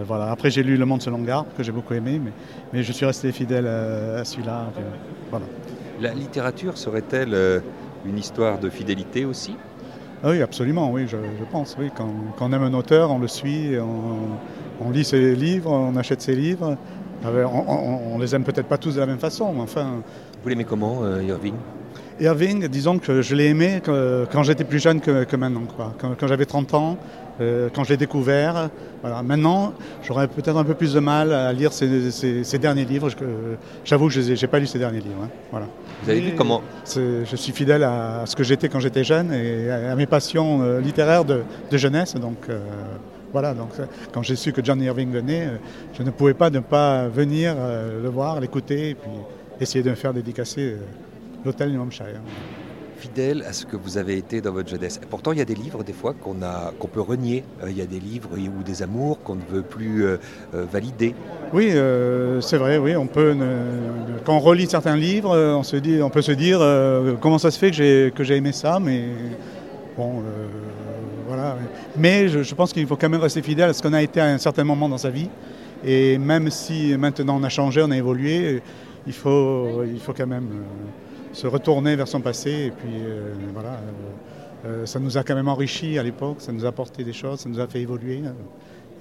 voilà. 0.07 0.31
Après, 0.31 0.51
j'ai 0.51 0.63
lu 0.63 0.77
Le 0.77 0.85
Monde 0.87 1.03
selon 1.03 1.19
Garde, 1.19 1.47
que 1.57 1.63
j'ai 1.63 1.73
beaucoup 1.73 1.95
aimé, 1.95 2.21
mais, 2.23 2.31
mais 2.73 2.83
je 2.83 2.93
suis 2.93 3.05
resté 3.07 3.33
fidèle 3.33 3.67
à, 3.67 4.21
à 4.21 4.25
celui-là. 4.25 4.71
voilà. 5.31 5.47
La 6.01 6.13
littérature 6.15 6.77
serait-elle 6.79 7.35
une 8.07 8.19
histoire 8.19 8.59
de 8.59 8.69
fidélité 8.71 9.25
aussi? 9.25 9.57
Ah 10.23 10.31
oui, 10.31 10.41
absolument, 10.43 10.91
oui, 10.91 11.07
je, 11.07 11.17
je 11.17 11.45
pense. 11.51 11.77
Oui. 11.79 11.91
Quand, 11.95 12.09
quand 12.39 12.49
on 12.49 12.53
aime 12.53 12.63
un 12.63 12.75
auteur, 12.75 13.11
on 13.11 13.19
le 13.19 13.29
suit, 13.29 13.77
on, 13.79 14.85
on 14.87 14.91
lit 14.91 15.05
ses 15.05 15.35
livres, 15.35 15.71
on 15.71 15.97
achète 15.97 16.23
ses 16.23 16.35
livres. 16.35 16.77
On, 17.25 18.15
on 18.15 18.19
les 18.19 18.35
aime 18.35 18.45
peut-être 18.45 18.67
pas 18.67 18.79
tous 18.79 18.95
de 18.95 19.01
la 19.01 19.07
même 19.07 19.19
façon, 19.19 19.53
mais 19.53 19.61
enfin. 19.61 20.03
Vous 20.43 20.49
l'aimez 20.49 20.65
comment, 20.65 21.01
euh, 21.03 21.23
Irving? 21.23 21.55
Irving, 22.21 22.69
disons 22.69 22.99
que 22.99 23.23
je 23.23 23.35
l'ai 23.35 23.47
aimé 23.47 23.83
quand 23.85 24.43
j'étais 24.43 24.65
plus 24.65 24.79
jeune 24.79 25.01
que, 25.01 25.25
que 25.25 25.37
maintenant. 25.37 25.65
Quoi. 25.77 25.95
Quand, 25.99 26.15
quand 26.19 26.27
j'avais 26.27 26.47
30 26.47 26.75
ans, 26.75 26.97
euh, 27.41 27.69
quand 27.75 27.85
je 27.85 27.91
l'ai 27.91 27.97
découvert. 27.97 28.71
Voilà. 29.03 29.23
Maintenant, 29.23 29.73
j'aurais 30.03 30.29
peut-être 30.29 30.57
un 30.57 30.65
peu 30.65 30.75
plus 30.75 30.95
de 30.95 31.01
mal 31.01 31.33
à 31.33 31.53
lire 31.53 31.73
ses 31.73 32.59
derniers 32.59 32.85
livres. 32.85 33.09
Je- 33.11 33.17
J'avoue 33.85 34.09
que 34.09 34.15
je 34.15 34.21
n'ai 34.41 34.47
pas 34.47 34.59
lu 34.59 34.67
ses 34.67 34.79
derniers 34.79 35.01
livres. 35.01 35.23
hein. 35.25 35.29
Voilà. 35.51 35.67
Vous 36.03 36.11
avez 36.11 36.21
vu 36.21 36.35
comment 36.35 36.63
Je 36.87 37.37
suis 37.37 37.53
fidèle 37.53 37.83
à 37.83 38.23
ce 38.27 38.35
que 38.37 38.43
j'étais 38.45 38.69
quand 38.69 38.81
j'étais 38.81 39.05
jeune 39.05 39.33
et 39.33 39.71
à, 39.71 39.93
à 39.93 39.95
mes 39.97 40.07
passions 40.07 40.63
euh, 40.63 40.81
littéraires 40.81 41.25
de, 41.25 41.43
de 41.71 41.77
jeunesse. 41.77 42.15
Donc, 42.15 42.39
euh, 42.49 42.59
voilà, 43.33 43.53
donc 43.53 43.71
quand 44.13 44.23
j'ai 44.23 44.37
su 44.37 44.53
que 44.53 44.65
John 44.65 44.81
Irving 44.81 45.11
venait, 45.11 45.49
je 45.99 46.03
ne 46.05 46.11
pouvais 46.11 46.35
pas 46.35 46.51
ne 46.51 46.61
pas 46.61 47.09
venir 47.09 47.57
le 48.01 48.09
voir, 48.09 48.39
l'écouter 48.41 48.91
et 48.91 48.95
puis 48.95 49.11
essayer 49.61 49.83
de 49.83 49.91
me 49.91 49.97
faire 49.97 50.15
dédicacer 50.15 50.77
l'hôtel 51.45 51.73
New 51.73 51.83
Hampshire 51.83 52.21
fidèle 53.05 53.45
à 53.47 53.53
ce 53.53 53.67
que 53.67 53.77
vous 53.77 53.99
avez 53.99 54.17
été 54.17 54.41
dans 54.41 54.53
votre 54.53 54.71
jeunesse. 54.71 54.99
Et 55.03 55.07
pourtant, 55.07 55.33
il 55.33 55.39
y 55.39 55.43
a 55.43 55.45
des 55.45 55.55
livres, 55.55 55.85
des 55.85 55.93
fois, 55.93 56.15
qu'on 56.15 56.37
qu'on 56.79 56.89
peut 56.89 57.03
renier. 57.03 57.45
Euh, 57.63 57.71
il 57.71 57.77
y 57.77 57.83
a 57.83 57.87
des 57.87 58.01
livres 58.01 58.31
ou 58.59 58.63
des 58.63 58.83
amours 58.83 59.23
qu'on 59.23 59.35
ne 59.35 59.49
veut 59.55 59.63
plus 59.63 60.05
euh, 60.05 60.17
euh, 60.55 60.65
valider. 60.73 61.15
Oui, 61.53 61.67
c'est 62.41 62.57
vrai, 62.57 62.79
oui. 62.79 62.97
On 62.97 63.07
peut, 63.07 63.37
quand 64.25 64.37
on 64.37 64.41
relit 64.41 64.67
certains 64.67 64.97
livres, 64.97 65.37
on, 65.61 65.63
se 65.63 65.77
dit, 65.77 66.01
on 66.03 66.11
peut 66.11 66.23
se 66.23 66.33
dire 66.33 66.59
comment 67.21 67.39
ça 67.39 67.51
se 67.51 67.59
fait 67.59 67.71
que 67.71 68.25
j'ai 68.25 68.37
aimé 68.37 68.53
ça, 68.53 68.81
mais 68.81 69.05
bon, 69.97 70.23
voilà. 71.29 71.57
Mais 71.97 72.29
je, 72.29 72.43
je 72.43 72.55
pense 72.55 72.73
qu'il 72.73 72.87
faut 72.87 72.97
quand 72.97 73.11
même 73.11 73.21
rester 73.21 73.43
fidèle 73.43 73.71
à 73.71 73.73
ce 73.73 73.83
qu'on 73.83 73.93
a 73.93 74.03
été 74.03 74.21
à 74.21 74.27
un 74.27 74.39
certain 74.39 74.65
moment 74.65 74.89
dans 74.89 74.99
sa 74.99 75.11
vie. 75.11 75.29
Et 75.85 76.19
même 76.19 76.51
si 76.51 76.97
maintenant 76.97 77.37
on 77.41 77.45
a 77.45 77.51
changé, 77.51 77.83
on 77.83 77.91
a 77.91 77.97
évolué, 77.97 78.63
il 79.07 79.13
faut, 79.13 79.85
il 79.85 80.01
faut 80.01 80.15
quand 80.15 80.27
même 80.27 80.49
se 81.35 81.47
retourner 81.47 81.97
vers 81.97 82.09
son 82.09 82.21
passé. 82.21 82.51
Et 82.51 82.71
puis 82.71 82.95
euh, 82.95 83.35
voilà, 83.53 83.73
euh, 83.73 84.67
euh, 84.67 84.87
ça 84.87 84.99
nous 84.99 85.19
a 85.19 85.23
quand 85.23 85.35
même 85.35 85.49
enrichi 85.49 85.99
à 85.99 86.03
l'époque, 86.03 86.37
ça 86.39 86.53
nous 86.53 86.65
a 86.65 86.69
apporté 86.69 87.05
des 87.05 87.13
choses, 87.13 87.41
ça 87.41 87.49
nous 87.49 87.61
a 87.61 87.67
fait 87.67 87.81
évoluer. 87.81 88.23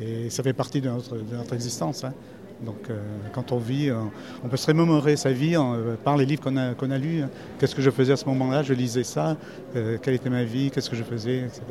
et 0.02 0.30
ça 0.30 0.44
fait 0.44 0.54
partie 0.54 0.82
de 0.82 0.90
notre, 0.90 1.54
existence. 1.54 2.04
Hein. 2.04 2.14
Donc 2.66 2.90
quand 3.34 3.52
on 3.52 3.58
vit, 3.58 3.92
on 4.44 4.48
peut 4.48 4.58
se 4.58 4.68
remémorer 4.68 5.18
sa 5.18 5.32
vie 5.32 5.56
par 6.04 6.16
les 6.16 6.26
livres 6.26 6.42
qu'on 6.42 6.56
a, 6.56 6.74
qu'on 6.74 6.92
a 6.92 6.98
lus. 6.98 7.24
Qu'est-ce 7.60 7.76
que 7.76 7.82
je 7.82 7.90
faisais 7.90 8.14
à 8.14 8.16
ce 8.16 8.26
moment-là? 8.26 8.64
Je 8.64 8.74
lisais 8.74 9.04
ça. 9.04 9.36
quelle 9.74 10.14
était 10.14 10.30
ma 10.30 10.46
vie 10.46 10.72
Qu'est-ce 10.72 10.90
que 10.90 10.96
je 10.96 11.04
faisais 11.04 11.40
etc. 11.40 11.62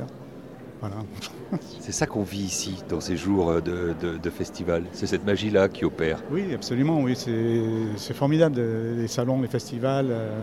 C'est 1.80 1.92
ça 1.92 2.06
qu'on 2.06 2.22
vit 2.22 2.44
ici, 2.44 2.82
dans 2.88 3.00
ces 3.00 3.16
jours 3.16 3.60
de, 3.60 4.30
festival. 4.30 4.84
C'est 4.92 5.06
cette 5.06 5.24
magie-là 5.24 5.68
qui 5.68 5.84
opère. 5.84 6.22
Oui, 6.30 6.54
absolument. 6.54 7.00
Oui, 7.00 7.16
c'est 7.16 8.14
formidable. 8.14 8.60
Les 8.96 9.08
salons, 9.08 9.40
les 9.42 9.48
festivals, 9.48 10.06
euh, 10.10 10.40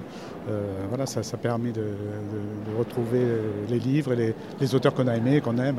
euh, 0.50 0.86
voilà, 0.90 1.06
ça, 1.06 1.38
permet 1.38 1.72
de, 1.72 1.84
retrouver 2.78 3.22
les 3.70 3.80
livres 3.80 4.14
et 4.14 4.36
les, 4.60 4.76
auteurs 4.76 4.94
qu'on 4.94 5.08
a 5.08 5.16
aimés, 5.16 5.42
qu'on 5.42 5.58
aime. 5.58 5.78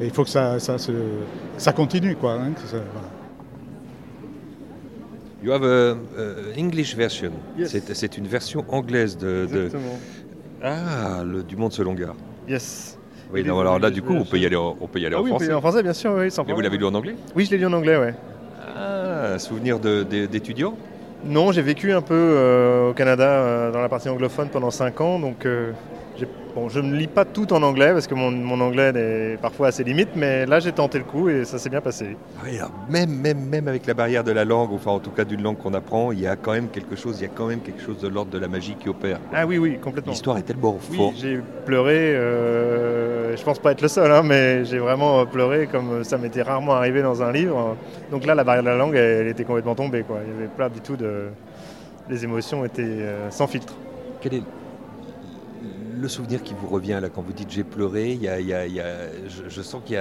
Et 0.00 0.06
il 0.06 0.10
faut 0.10 0.24
que 0.24 0.30
ça, 0.30 0.58
ça, 0.58 1.72
continue, 1.72 2.16
quoi. 2.16 2.34
Hein, 2.34 2.52
You 5.42 5.52
have 5.52 5.64
a, 5.64 5.96
English 6.58 6.94
version. 6.94 7.32
C'est 7.64 8.18
une 8.18 8.26
version 8.26 8.64
anglaise 8.68 9.16
de, 9.16 9.70
ah, 10.62 11.22
le, 11.24 11.42
du 11.42 11.56
Monde 11.56 11.72
selon 11.72 11.94
Gare. 11.94 12.16
Yes. 12.46 12.99
Oui, 13.32 13.42
alors 13.42 13.78
là, 13.78 13.90
du 13.90 14.02
coup, 14.02 14.14
on 14.14 14.24
peut 14.24 14.38
y 14.38 14.46
aller, 14.46 14.56
en, 14.56 14.76
on 14.80 14.86
peut 14.86 14.98
y 14.98 15.06
aller 15.06 15.14
ah 15.16 15.20
en 15.20 15.22
oui, 15.22 15.30
français. 15.30 15.34
On 15.34 15.38
peut 15.38 15.44
y 15.44 15.48
aller 15.48 15.56
en 15.56 15.60
français, 15.60 15.82
bien 15.82 15.92
sûr, 15.92 16.12
oui, 16.16 16.30
sans 16.30 16.44
Et 16.44 16.52
vous 16.52 16.60
l'avez 16.60 16.78
lu 16.78 16.84
en 16.84 16.94
anglais? 16.94 17.14
Oui, 17.36 17.44
je 17.44 17.50
l'ai 17.52 17.58
lu 17.58 17.66
en 17.66 17.72
anglais, 17.72 17.96
ouais. 17.96 18.14
Ah, 18.76 19.38
souvenir 19.38 19.78
d'étudiant? 19.78 20.76
Non, 21.24 21.52
j'ai 21.52 21.62
vécu 21.62 21.92
un 21.92 22.00
peu 22.00 22.14
euh, 22.14 22.90
au 22.90 22.92
Canada 22.94 23.24
euh, 23.24 23.72
dans 23.72 23.82
la 23.82 23.88
partie 23.88 24.08
anglophone 24.08 24.48
pendant 24.48 24.70
5 24.70 25.00
ans, 25.00 25.18
donc 25.18 25.44
euh, 25.44 25.72
Bon, 26.54 26.68
je 26.68 26.80
ne 26.80 26.94
lis 26.96 27.06
pas 27.06 27.24
tout 27.24 27.52
en 27.52 27.62
anglais 27.62 27.92
parce 27.92 28.08
que 28.08 28.14
mon, 28.14 28.60
anglais 28.60 28.92
est 28.94 29.40
parfois 29.40 29.68
assez 29.68 29.84
limite, 29.84 30.10
mais 30.16 30.46
là 30.46 30.58
j'ai 30.58 30.72
tenté 30.72 30.98
le 30.98 31.04
coup 31.04 31.28
et 31.28 31.44
ça 31.44 31.58
s'est 31.58 31.70
bien 31.70 31.80
passé. 31.80 32.16
Oui, 32.44 32.58
même, 32.88 33.10
même, 33.10 33.44
même 33.44 33.68
avec 33.68 33.86
la 33.86 33.94
barrière 33.94 34.24
de 34.24 34.32
la 34.32 34.44
langue, 34.44 34.72
enfin 34.72 34.90
en 34.90 34.98
tout 34.98 35.10
cas 35.10 35.24
d'une 35.24 35.42
langue 35.42 35.58
qu'on 35.58 35.74
apprend, 35.74 36.10
il 36.10 36.20
y 36.20 36.26
a 36.26 36.34
quand 36.34 36.52
même 36.52 36.68
quelque 36.68 36.96
chose, 36.96 37.20
il 37.20 37.22
y 37.22 37.26
a 37.26 37.32
quand 37.32 37.46
même 37.46 37.60
quelque 37.60 37.80
chose 37.80 38.00
de 38.00 38.08
l'ordre 38.08 38.32
de 38.32 38.38
la 38.38 38.48
magie 38.48 38.74
qui 38.74 38.88
opère. 38.88 39.20
Ah 39.32 39.46
oui, 39.46 39.58
oui, 39.58 39.78
complètement. 39.78 40.10
L'histoire 40.12 40.38
est 40.38 40.42
tellement 40.42 40.76
oui, 40.90 40.96
forte. 40.96 41.14
J'ai 41.18 41.40
pleuré, 41.66 42.16
euh, 42.16 43.36
je 43.36 43.42
pense 43.44 43.60
pas 43.60 43.70
être 43.72 43.82
le 43.82 43.88
seul, 43.88 44.10
hein, 44.10 44.22
mais 44.24 44.64
j'ai 44.64 44.78
vraiment 44.78 45.24
pleuré 45.26 45.68
comme 45.70 46.02
ça 46.02 46.18
m'était 46.18 46.42
rarement 46.42 46.74
arrivé 46.74 47.00
dans 47.02 47.22
un 47.22 47.30
livre. 47.30 47.76
Donc 48.10 48.26
là, 48.26 48.34
la 48.34 48.42
barrière 48.42 48.64
de 48.64 48.68
la 48.68 48.76
langue, 48.76 48.96
elle, 48.96 49.28
était 49.28 49.44
complètement 49.44 49.76
tombée. 49.76 50.02
Quoi. 50.02 50.18
Il 50.26 50.32
y 50.32 50.36
avait 50.36 50.48
pas 50.48 50.68
du 50.68 50.80
tout 50.80 50.96
de. 50.96 51.28
Les 52.08 52.24
émotions 52.24 52.64
étaient 52.64 52.82
euh, 52.82 53.30
sans 53.30 53.46
filtre. 53.46 53.74
Quel 54.20 54.34
est 54.34 54.42
le 56.00 56.08
souvenir 56.08 56.42
qui 56.42 56.54
vous 56.54 56.68
revient 56.68 56.98
là 57.00 57.08
quand 57.08 57.22
vous 57.22 57.32
dites 57.32 57.50
j'ai 57.50 57.64
pleuré 57.64 58.12
Il 58.12 58.22
y 58.22 58.28
a, 58.28 58.66
je, 59.48 59.62
sens 59.62 59.82
qu'il 59.84 59.96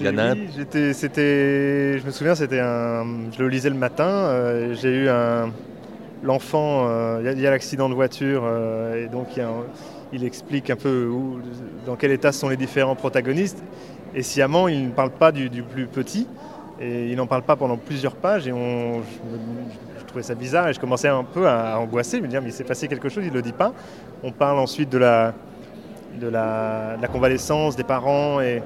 y, 0.00 0.08
en 0.08 0.18
a 0.18 0.32
un. 0.32 0.36
c'était, 0.92 1.98
je 1.98 2.04
me 2.04 2.10
souviens, 2.10 2.34
c'était 2.34 2.60
un, 2.60 3.30
je 3.32 3.42
le 3.42 3.48
lisais 3.48 3.68
le 3.68 3.76
matin. 3.76 4.08
Euh, 4.08 4.74
j'ai 4.74 4.90
eu 4.90 5.08
un, 5.08 5.50
l'enfant, 6.22 6.86
euh, 6.88 7.32
il 7.34 7.40
y 7.40 7.46
a, 7.46 7.50
l'accident 7.50 7.88
de 7.88 7.94
voiture 7.94 8.42
euh, 8.44 9.04
et 9.04 9.08
donc 9.08 9.28
il, 10.12 10.24
explique 10.24 10.70
un 10.70 10.76
peu 10.76 11.06
où, 11.06 11.40
dans 11.86 11.96
quel 11.96 12.10
état 12.10 12.32
sont 12.32 12.48
les 12.48 12.56
différents 12.56 12.96
protagonistes. 12.96 13.62
Et 14.14 14.22
sciemment, 14.22 14.68
il 14.68 14.88
ne 14.88 14.90
parle 14.90 15.10
pas 15.10 15.32
du, 15.32 15.48
plus 15.62 15.86
petit 15.86 16.26
et 16.80 17.10
il 17.10 17.16
n'en 17.16 17.26
parle 17.26 17.42
pas 17.42 17.56
pendant 17.56 17.76
plusieurs 17.76 18.16
pages 18.16 18.48
et 18.48 18.52
on, 18.52 19.02
trouvais 20.12 20.22
ça 20.22 20.34
bizarre 20.34 20.68
et 20.68 20.72
je 20.72 20.80
commençais 20.80 21.08
un 21.08 21.24
peu 21.24 21.48
à, 21.48 21.78
angoisser, 21.78 22.20
me 22.20 22.28
dire 22.28 22.40
mais 22.42 22.50
il 22.50 22.52
s'est 22.52 22.64
passé 22.64 22.86
quelque 22.86 23.08
chose, 23.08 23.24
il 23.24 23.30
ne 23.30 23.36
le 23.36 23.42
dit 23.42 23.52
pas. 23.52 23.72
On 24.22 24.30
parle 24.30 24.58
ensuite 24.58 24.90
de 24.90 24.98
la, 24.98 25.34
de 26.20 26.28
la, 26.28 27.08
convalescence 27.10 27.76
des 27.76 27.84
parents 27.84 28.40
et 28.40 28.62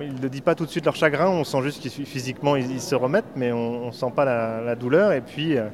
il 0.00 0.20
ne 0.20 0.28
dit 0.28 0.40
pas 0.40 0.54
tout 0.54 0.64
de 0.64 0.70
suite 0.70 0.84
leur 0.84 0.96
chagrin, 0.96 1.28
on 1.28 1.44
sent 1.44 1.62
juste 1.62 1.80
qu'ils 1.82 1.90
physiquement 2.06 2.56
ils, 2.56 2.80
se 2.80 2.94
remettent, 2.94 3.36
mais 3.36 3.52
on 3.52 3.88
ne 3.88 3.92
sent 3.92 4.12
pas 4.14 4.24
la, 4.24 4.74
douleur. 4.74 5.12
Et 5.12 5.20
puis, 5.20 5.58
euh, 5.58 5.64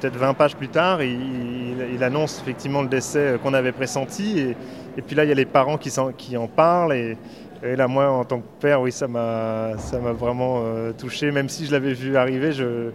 peut-être 0.00 0.16
20 0.16 0.34
pages 0.34 0.56
plus 0.56 0.68
tard, 0.68 1.02
il, 1.02 2.02
annonce 2.02 2.40
effectivement 2.40 2.82
le 2.82 2.88
décès 2.88 3.38
qu'on 3.42 3.54
avait 3.54 3.72
pressenti. 3.72 4.54
Et, 4.96 5.02
puis 5.02 5.14
là, 5.14 5.24
il 5.24 5.28
y 5.28 5.32
a 5.32 5.36
les 5.36 5.44
parents 5.44 5.78
qui, 5.78 6.36
en 6.36 6.46
parlent. 6.48 6.94
Et, 6.94 7.16
là, 7.62 7.86
moi, 7.86 8.10
en 8.10 8.24
tant 8.24 8.40
que 8.40 8.60
père, 8.60 8.80
oui, 8.80 8.90
ça 8.90 9.06
m'a 9.06 9.76
vraiment 10.18 10.62
euh, 10.64 10.92
touché. 10.92 11.30
Même 11.30 11.48
si 11.48 11.66
je 11.66 11.72
l'avais 11.72 11.92
vu 11.92 12.16
arriver, 12.16 12.52
je, 12.52 12.90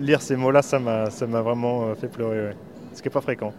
lire 0.00 0.22
ces 0.22 0.36
mots-là, 0.36 0.62
ça 0.62 0.78
m'a 0.78 1.42
vraiment 1.42 1.84
euh, 1.84 1.94
fait 1.94 2.08
pleurer. 2.08 2.54
Ce 2.94 3.02
qui 3.02 3.08
n'est 3.08 3.12
pas 3.12 3.20
fréquent 3.20 3.52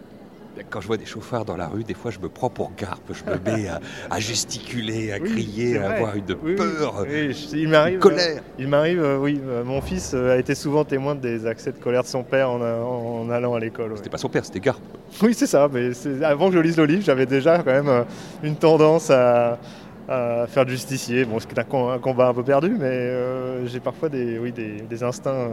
quand 0.70 0.80
je 0.80 0.86
vois 0.86 0.96
des 0.96 1.06
chauffards 1.06 1.44
dans 1.44 1.56
la 1.56 1.68
rue, 1.68 1.84
des 1.84 1.94
fois 1.94 2.10
je 2.10 2.18
me 2.18 2.28
prends 2.28 2.50
pour 2.50 2.72
garpe, 2.76 3.12
je 3.12 3.24
me 3.24 3.38
mets 3.38 3.68
à, 4.10 4.20
gesticuler, 4.20 5.12
à 5.12 5.18
crier, 5.18 5.78
à 5.78 5.90
avoir 5.92 6.16
une 6.16 6.24
peur, 6.24 7.06
il 7.52 7.68
m'arrive, 7.68 7.98
colère. 7.98 8.42
il 8.58 8.68
m'arrive, 8.68 9.02
euh, 9.02 9.18
oui, 9.18 9.40
euh, 9.46 9.64
mon 9.64 9.80
fils 9.80 10.12
euh, 10.14 10.34
a 10.34 10.36
été 10.36 10.54
souvent 10.54 10.84
témoin 10.84 11.14
des 11.14 11.46
accès 11.46 11.72
de 11.72 11.78
colère 11.78 12.02
de 12.02 12.08
son 12.08 12.22
père 12.22 12.50
en, 12.50 13.30
allant 13.30 13.54
à 13.54 13.60
l'école. 13.60 13.92
C'était 13.96 14.10
pas 14.10 14.18
son 14.18 14.28
père, 14.28 14.44
c'était 14.44 14.60
Garpe. 14.60 14.82
Oui, 15.22 15.34
c'est 15.34 15.46
ça, 15.46 15.68
mais 15.72 15.90
avant 16.22 16.48
que 16.48 16.54
je 16.54 16.60
lise 16.60 16.76
le 16.76 16.84
livre, 16.84 17.02
j'avais 17.04 17.26
déjà 17.26 17.58
quand 17.58 17.82
même 17.82 18.04
une 18.42 18.56
tendance 18.56 19.10
à, 19.10 19.58
faire 20.48 20.64
du 20.64 20.72
justicier. 20.72 21.24
Bon, 21.24 21.38
c'est 21.38 21.58
un, 21.58 21.64
combat 21.98 22.28
un 22.28 22.34
peu 22.34 22.42
perdu, 22.42 22.74
mais 22.78 23.66
j'ai 23.66 23.80
parfois 23.80 24.08
des, 24.08 24.38
oui, 24.38 24.52
des, 24.52 25.02
instincts. 25.02 25.48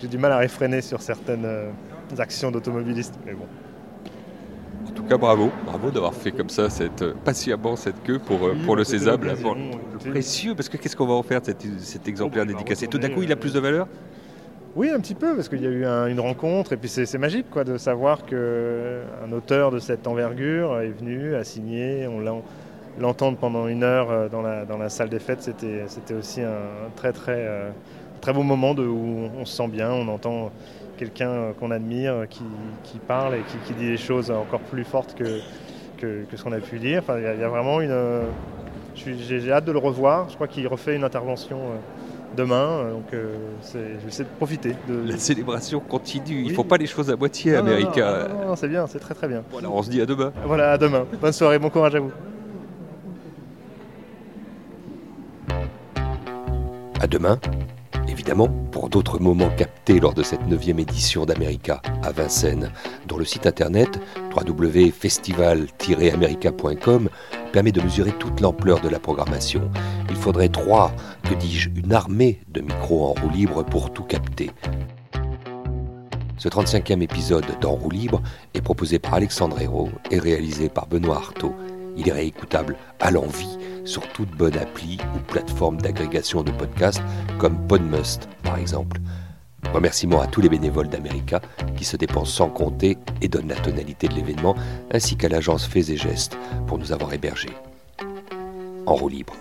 J'ai 0.00 0.08
du 0.08 0.18
mal 0.18 0.32
à 0.32 0.38
réfréner 0.38 0.80
sur 0.80 1.00
certaines 1.02 1.46
actions 2.18 2.50
d'automobiliste, 2.50 3.14
mais 3.26 3.32
bon. 3.32 3.46
En 4.86 4.90
tout 4.92 5.02
cas, 5.02 5.18
bravo, 5.18 5.50
bravo 5.66 5.90
d'avoir 5.90 6.14
fait 6.14 6.30
comme 6.30 6.48
ça, 6.48 6.70
cette, 6.70 7.02
euh, 7.02 7.14
patiemment 7.24 7.76
cette 7.76 8.02
queue 8.02 8.18
pour, 8.18 8.46
euh, 8.46 8.56
pour 8.64 8.74
le 8.74 8.84
sésame, 8.84 9.20
précieux, 10.10 10.54
parce 10.54 10.68
que 10.68 10.76
qu'est-ce 10.76 10.96
qu'on 10.96 11.06
va 11.06 11.14
en 11.14 11.22
faire 11.22 11.40
de 11.40 11.52
cet, 11.80 12.08
exemplaire 12.08 12.44
oh, 12.44 12.46
bah, 12.46 12.52
dédicacé? 12.52 12.86
Tout 12.86 12.98
d'un 12.98 13.10
coup, 13.10 13.22
il 13.22 13.32
a 13.32 13.36
plus 13.36 13.52
de 13.52 13.60
valeur? 13.60 13.86
Oui, 14.76 14.90
un 14.90 15.00
petit 15.00 15.14
peu, 15.14 15.34
parce 15.34 15.48
qu'il 15.48 15.62
y 15.62 15.66
a 15.66 15.70
eu 15.70 15.84
une 16.10 16.20
rencontre, 16.20 16.72
et 16.72 16.76
puis 16.76 16.88
c'est 16.88 17.18
magique 17.18 17.50
quoi, 17.50 17.64
de 17.64 17.76
savoir 17.78 18.24
qu'un 18.24 19.32
auteur 19.32 19.70
de 19.70 19.78
cette 19.78 20.06
envergure 20.06 20.80
est 20.80 20.90
venu, 20.90 21.34
a 21.34 21.44
signé, 21.44 22.06
on 22.06 22.42
l'entendre 22.98 23.36
pendant 23.38 23.68
une 23.68 23.82
heure 23.82 24.10
euh, 24.10 24.28
dans 24.28 24.42
la, 24.42 24.64
dans 24.64 24.78
la 24.78 24.88
salle 24.88 25.08
des 25.08 25.20
fêtes, 25.20 25.42
c'était 25.42 26.14
aussi 26.14 26.42
un 26.42 26.90
très 26.96 27.12
très, 27.12 27.72
très 28.18 28.32
beau 28.32 28.42
moment 28.42 28.74
de, 28.74 28.84
où 28.84 29.30
on 29.38 29.44
se 29.44 29.56
sent 29.56 29.68
bien, 29.68 29.90
on 29.90 30.08
entend 30.08 30.50
quelqu'un 30.98 31.30
euh, 31.30 31.52
qu'on 31.52 31.70
admire, 31.70 32.12
euh, 32.12 32.26
qui, 32.26 32.98
parle 32.98 33.36
et 33.36 33.42
qui, 33.66 33.72
dit 33.74 33.88
des 33.88 33.96
choses 33.96 34.30
encore 34.30 34.60
plus 34.60 34.84
fortes 34.84 35.14
que, 35.14 35.40
que, 35.96 36.36
ce 36.36 36.42
qu'on 36.42 36.52
a 36.52 36.60
pu 36.60 36.78
dire. 36.78 37.00
Enfin, 37.02 37.18
il 37.18 37.40
y, 37.40 37.44
a 37.44 37.48
vraiment 37.48 37.80
une. 37.80 37.90
Euh, 37.90 38.24
j'ai 38.94 39.52
hâte 39.52 39.64
de 39.64 39.72
le 39.72 39.78
revoir. 39.78 40.28
Je 40.28 40.34
crois 40.34 40.48
qu'il 40.48 40.66
refait 40.66 40.96
une 40.96 41.04
intervention 41.04 41.60
demain. 42.36 42.90
Donc 42.90 43.04
je 43.12 43.78
vais 43.78 44.08
essayer 44.08 44.24
de 44.24 44.36
profiter. 44.36 44.74
De... 44.88 45.08
La 45.08 45.16
célébration 45.16 45.78
continue. 45.78 46.42
Il 46.42 46.48
ne 46.48 46.54
faut 46.54 46.64
pas 46.64 46.78
les 46.78 46.86
choses 46.86 47.08
à 47.08 47.16
moitié, 47.16 47.54
Américain. 47.54 48.26
Non, 48.44 48.56
c'est 48.56 48.68
bien, 48.68 48.88
c'est 48.88 48.98
très 48.98 49.14
très 49.14 49.28
bien. 49.28 49.44
Voilà, 49.52 49.70
on 49.70 49.82
se 49.82 49.90
dit 49.90 50.00
à 50.00 50.06
demain. 50.06 50.32
Voilà, 50.44 50.72
à 50.72 50.78
demain. 50.78 51.06
Bonne 51.20 51.32
soirée, 51.32 51.60
bon 51.60 51.70
courage 51.70 51.94
à 51.94 52.00
vous. 52.00 52.10
À 57.00 57.06
demain 57.06 57.38
évidemment 58.18 58.48
pour 58.72 58.88
d'autres 58.88 59.20
moments 59.20 59.50
captés 59.50 60.00
lors 60.00 60.12
de 60.12 60.24
cette 60.24 60.42
9e 60.42 60.80
édition 60.80 61.24
d'America 61.24 61.80
à 62.02 62.10
Vincennes, 62.10 62.72
dont 63.06 63.16
le 63.16 63.24
site 63.24 63.46
internet 63.46 64.00
www.festival-america.com 64.34 67.08
permet 67.52 67.70
de 67.70 67.80
mesurer 67.80 68.10
toute 68.18 68.40
l'ampleur 68.40 68.80
de 68.80 68.88
la 68.88 68.98
programmation. 68.98 69.70
Il 70.10 70.16
faudrait 70.16 70.48
trois, 70.48 70.90
que 71.22 71.34
dis-je, 71.34 71.70
une 71.76 71.92
armée 71.92 72.40
de 72.48 72.60
micros 72.60 73.06
en 73.06 73.12
roue 73.12 73.30
libre 73.30 73.62
pour 73.62 73.92
tout 73.92 74.02
capter. 74.02 74.50
Ce 76.38 76.48
35e 76.48 77.02
épisode 77.02 77.46
d'En 77.60 77.70
roue 77.70 77.90
libre 77.90 78.20
est 78.52 78.62
proposé 78.62 78.98
par 78.98 79.14
Alexandre 79.14 79.60
Hérault 79.60 79.90
et 80.10 80.18
réalisé 80.18 80.68
par 80.68 80.88
Benoît 80.88 81.18
Artaud. 81.18 81.54
Il 81.98 82.08
est 82.08 82.12
réécoutable 82.12 82.76
à 83.00 83.10
l'envie 83.10 83.58
sur 83.84 84.06
toute 84.12 84.30
bonne 84.30 84.56
appli 84.56 84.98
ou 85.16 85.18
plateforme 85.18 85.80
d'agrégation 85.80 86.44
de 86.44 86.52
podcasts 86.52 87.02
comme 87.38 87.58
Podmust 87.66 88.28
par 88.44 88.56
exemple. 88.56 89.00
Remerciements 89.72 90.20
à 90.20 90.28
tous 90.28 90.40
les 90.40 90.48
bénévoles 90.48 90.88
d'America 90.88 91.42
qui 91.76 91.84
se 91.84 91.96
dépensent 91.96 92.36
sans 92.36 92.48
compter 92.48 92.96
et 93.20 93.28
donnent 93.28 93.48
la 93.48 93.56
tonalité 93.56 94.06
de 94.06 94.14
l'événement, 94.14 94.54
ainsi 94.92 95.16
qu'à 95.16 95.28
l'agence 95.28 95.66
Faits 95.66 95.90
et 95.90 95.96
Gestes 95.96 96.38
pour 96.68 96.78
nous 96.78 96.92
avoir 96.92 97.12
hébergés. 97.12 97.50
En 98.86 98.94
roue 98.94 99.08
libre. 99.08 99.34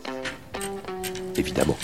Évidemment. 1.36 1.78